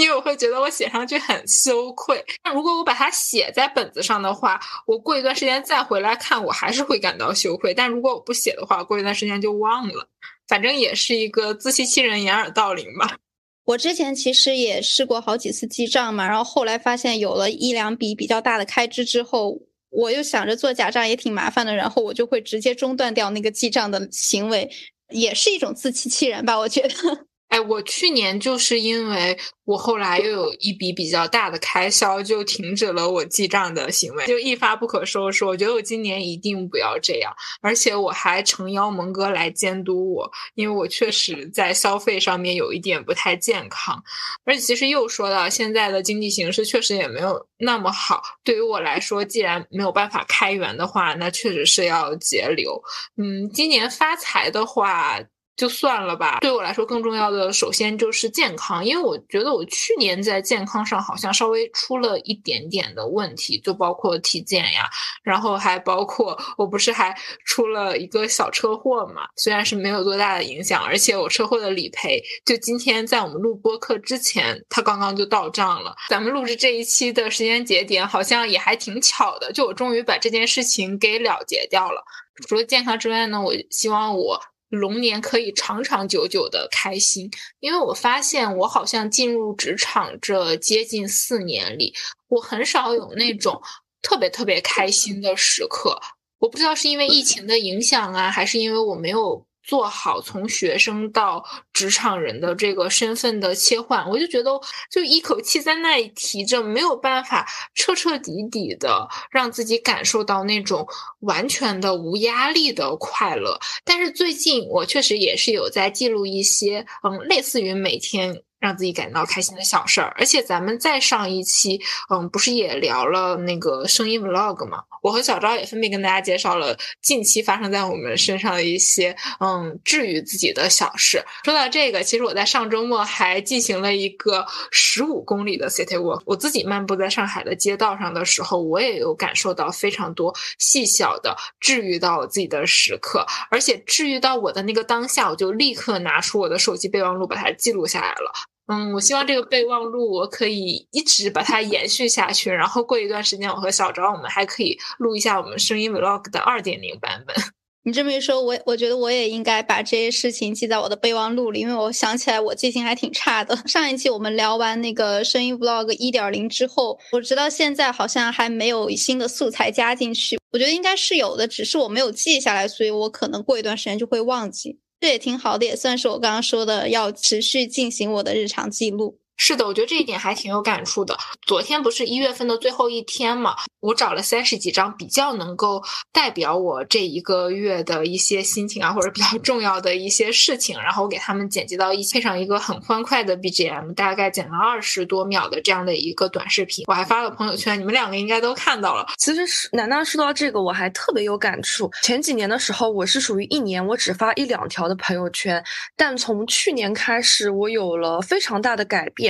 [0.01, 2.25] 因为我会觉得我写上去很羞愧。
[2.43, 7.75] 那如果我把它写在本子上的话，我过一段时间再回来看，我还是会感到羞愧。
[7.75, 10.09] 但如果我不写的话，过一段时间就忘了。
[10.49, 13.19] 反正也是一个自欺欺人、掩耳盗铃吧。
[13.67, 24.69] 我之前其实也试过好几次记账嘛，然后后来发现有了一两笔比较大的开支之后，我又想着做假账也挺麻烦的，然后我就会直接中断掉那个记账的行为，
[25.11, 27.27] 也是一种自欺欺人吧，我觉得。
[27.51, 35.45] 哎，我去年就是因为我后来又有一笔比较大的开销，就停止了我记账的行为，就一发不可收拾。
[35.45, 44.01] 我觉得我今年一定不要这样，而且我还诚邀蒙哥来监督我，因为我确实在消费上面有一点不太健康。
[44.45, 52.81] 而且其实又说到现在的经济形势确实也没有那么好，对于我来说，既然没有办法开源的话，那确实是要节流。
[53.17, 55.19] 嗯，今年发财的话。
[55.57, 64.89] 就算了吧，对我来说更重要的，首先就是健康，因为我觉得我去年在健康上好像稍微出了一点点的问题，就包括体检呀，
[65.23, 75.95] 然后还包括我不是还出了一个小车祸嘛，虽然是没有多大的影响，而且我车祸的理赔，就今天在我们录播课之前，它刚刚就到账了。
[76.09, 82.03] 咱们录制这一期的时间节点好像也还挺巧的，就我终于把这件事情给了结掉了。
[82.49, 84.41] 除了健康之外呢，我希望我。
[84.71, 91.93] 龙年可以长长久久的开心，因为我发现我好像进入职场这接近四年里，
[92.29, 93.61] 我很少有那种
[94.01, 96.01] 特别特别开心的时刻。
[96.39, 99.45] 我不知道是因为疫情的影响啊，还是因为我没有。
[99.63, 104.51] 做好从学生到职场人的这个身份的切换，我就觉得
[104.91, 110.87] 就一口气在那里提着，没有办法彻彻底底的让自己感受到那种
[111.21, 113.59] 完全的无压力的快乐。
[113.85, 120.15] 但是最近我确实也是有在记录一些，嗯，类似于每天让自己感到开心的小事儿。
[120.17, 121.81] 而且咱们再上一期，
[122.11, 124.85] 嗯，不是也聊了那个声音 vlog 吗？
[125.03, 131.25] 我和小昭也分别跟大家介绍了近期发生在我们身上的一些，嗯，治愈自己的小事。
[131.43, 136.21] 说到这个，其实我在上周末还进行了一个十五公里的 city walk。
[136.27, 148.50] 我自己漫步在上海的街道上的时候，我也有感受到非常多细小的治愈到我自己的时刻，而且治愈到我的那个当下，我就立刻拿出我的手机备忘录把它记录下来了。
[148.73, 157.35] 嗯，我希望这个备忘录我可以一直把它延续下去，然后过一段时间，我和小昭我们还可以录一下我们声音 vlog 的二点零版本。
[157.83, 163.57] 你这么一说，我我觉得我也应该把这些事情记在我的备忘录里，因为我想起来我记性还挺差的。
[163.67, 170.39] 上一期我们聊完那个声音 vlog 一点零之后，我直到现在好像还没有新的素材加进去。
[170.53, 174.79] 我觉得应该是有的，只是我没有记下来，所以我可能过一段时间就会忘记。
[175.01, 179.19] 这也挺好的，也算是我刚刚说的要持续进行我的日常记录。
[179.43, 181.17] 是的，我觉得这一点还挺有感触的。
[181.47, 185.83] 昨天不是一月份的最后一天嘛，我找了三十几张比较能够
[186.13, 199.07] 代表我这一个月的一些心情啊，或者比较 重要的一些事情，然后我给他们剪辑到一配上一个很欢快的 BGM，大概剪了二十多秒的这样的一个短视频，我还发了朋友圈，你们两个应该都看到了。
[199.17, 201.91] 其实是楠楠说到这个，我还特别有感触。
[202.03, 205.65] 前几年的时候，我是属于一年我只发一两条的朋友圈，
[205.97, 209.30] 但从去年开始，我有了非常大的改变。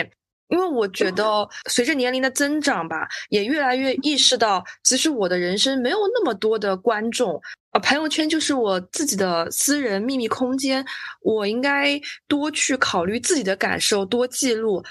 [0.51, 7.41] 因为我觉得随着年龄的增长吧，也越来越意识到，其实我的人生没有那么多的观众，
[7.73, 10.85] 呃，朋友圈就是我自己的私人秘密空间，
[11.23, 14.83] 我应该多去考虑自己的感受，多记录。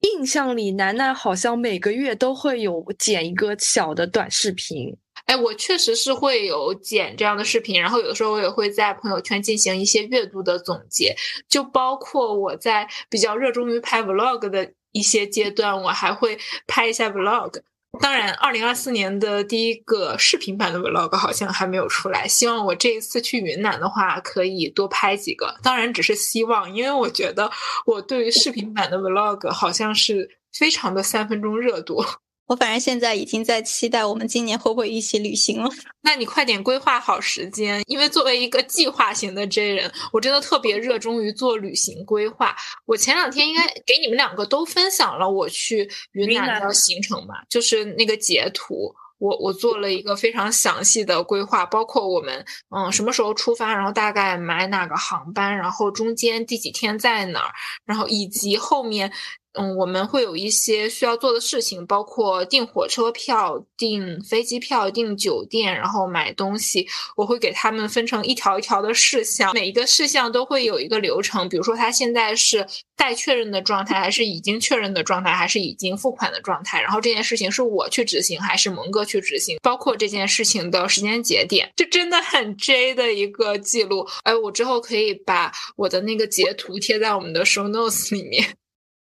[0.00, 4.94] 印象里，楠楠好像每个月都会有剪一个小的短视频。
[5.24, 11.16] 哎，我确实是会有剪这样的视频，然后有的时候我也会在朋友圈进行一些阅读的总结，
[11.48, 14.70] 就包括我在比较热衷于拍 vlog 的。
[14.92, 17.60] 一些阶段，我还会拍一下 vlog。
[17.98, 22.28] 当然，二零二四年的第一个视频版的 vlog 好像还没有出来。
[22.28, 25.56] 希望我这一次去云南的话，可以多拍几个。
[25.62, 27.50] 当然，只是希望，因为我觉得
[27.86, 32.04] 我对于视频版的 vlog 好像是非常的三分钟热度。
[32.46, 35.68] 我反正现在已经在期待我们今年会不会一起旅行了。
[36.02, 42.54] 那你快点规划好时间，因为作为一个计划型的 J 人，我真的特别热衷于做旅行规划。
[42.84, 57.52] 我前两天应该给你们两个都分享了我去云南的行程吧，就是那个截图，我我做了一个非常详细的规划，包括我们嗯什么时候出发，然后大概买哪个航班，然后中间第几天在哪儿，
[57.84, 59.12] 然后以及后面。
[59.58, 66.86] 嗯，我们会有一些需要做的事情，包括订火车票、订飞机票、订酒店，然后买东西。
[67.16, 71.48] 我会给他们分成一条一条的事项，每一个事项都会有一个流程。
[71.48, 76.80] 比如说，他现在是待确认的状态，还是已经确认的状态，还是已经付款的状态？
[76.82, 79.58] 然后这件事情是我去执行，还是蒙哥去执行？
[79.62, 84.06] 包括这件事情的时间节点，这真的很 J 的一个记录。
[84.24, 88.44] 哎，我之后可以把我的那个截图贴在我们的 show notes 里面。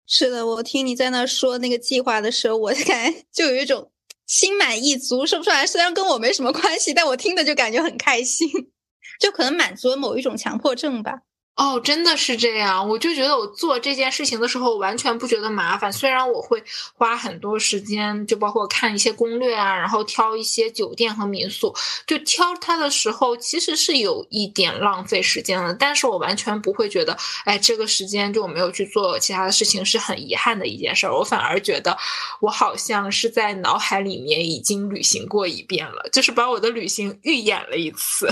[0.08, 3.92] 是的，我听你在那说那个计划的时候，我 感觉就有一种
[4.26, 5.68] 心满意足，说不出来。
[5.68, 8.50] 虽然跟我没什么关系，但我听的就感觉很开心，
[9.20, 11.22] 就可能满足了某一种强迫症吧。
[11.58, 15.92] 哦，真的是这样，我就觉得我做这件事情的时候完全不觉得麻烦。
[15.92, 21.74] 虽然我会花很多时间，就包括看一些攻略啊，然后挑一些酒店和民宿，
[22.06, 25.74] 就挑它的时候其实是有一点浪费时间的。
[25.74, 31.18] 但是我完全不会觉得，哎，这个时间就没有去做其他的事情是很遗憾的一件事儿。
[31.18, 31.98] 我反而觉得
[32.40, 38.30] 我好像是在脑海里面已经旅行过一遍了，就是把我的旅行预演了一次。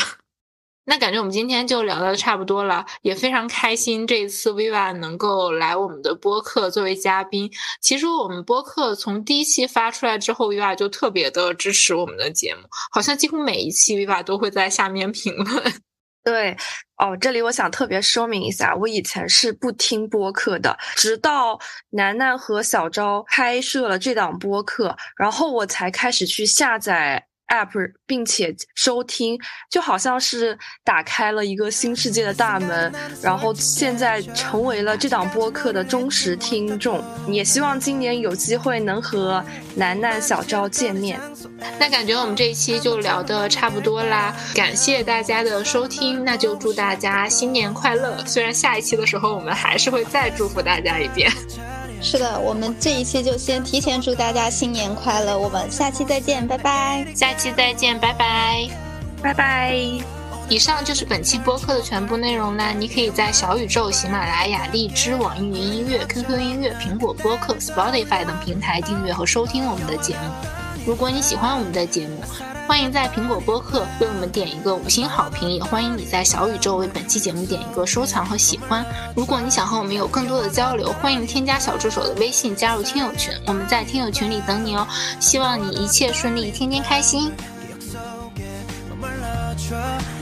[0.88, 7.52] 那感觉我们今天就聊的差不多了，也非常开心这一次 Viva 能够来我们的播客作为嘉宾。
[7.82, 12.62] 其实我们播客从第一期发出来之后，Viva 就特别的支持我们的节目，
[12.92, 15.74] 好像几乎每一期 Viva 都会在下面评论。
[16.24, 16.56] 对，
[16.98, 21.60] 哦，这里我想特别说明一下，我以前是不听播客的，直到
[21.90, 27.28] 楠楠和小昭开设了这档播客，然后我才开始去下载。
[27.48, 29.40] app，并且收听，
[29.70, 32.92] 就好像是打开了一个新世界的大门，
[33.22, 37.04] 然后现在成为了这档播客的忠实听众。
[37.28, 39.44] 也希望今年有机会能和
[39.76, 41.20] 楠楠、小昭见面。
[41.80, 48.18] 那感觉我们这一期就聊的差不多啦，感谢大家的收听，那就祝大家新年快乐。
[48.26, 51.32] 虽然下一期的时候我们还是会再祝福大家一遍。
[52.08, 57.04] 是的，我们这一期就先提前祝大家新年快乐，我们下期再见，拜拜。
[57.16, 58.70] 下期再见，拜拜，
[59.24, 59.76] 拜拜。
[60.48, 62.72] 以上就是本期播客的全部内容啦。
[62.72, 70.65] 你可以在小宇宙、喜马拉雅、荔枝、网易云音乐、QQ 音乐、苹果播客、Spotify 等平台订阅和收听我们的节目。
[70.86, 72.22] 如果你喜欢我们的节目，
[72.68, 78.86] 欢迎在苹果播客为我们点一个五星好评，也欢迎你在小宇宙为本期节目点一个收藏和喜欢。
[79.16, 84.88] 如果你想和我们有更多的交流，欢迎添加小助手的微信加入听友群，我们在听友群里等你哦。
[85.20, 87.32] 希望你一切顺利，天天开心。
[87.80, 88.00] So
[88.36, 90.15] good,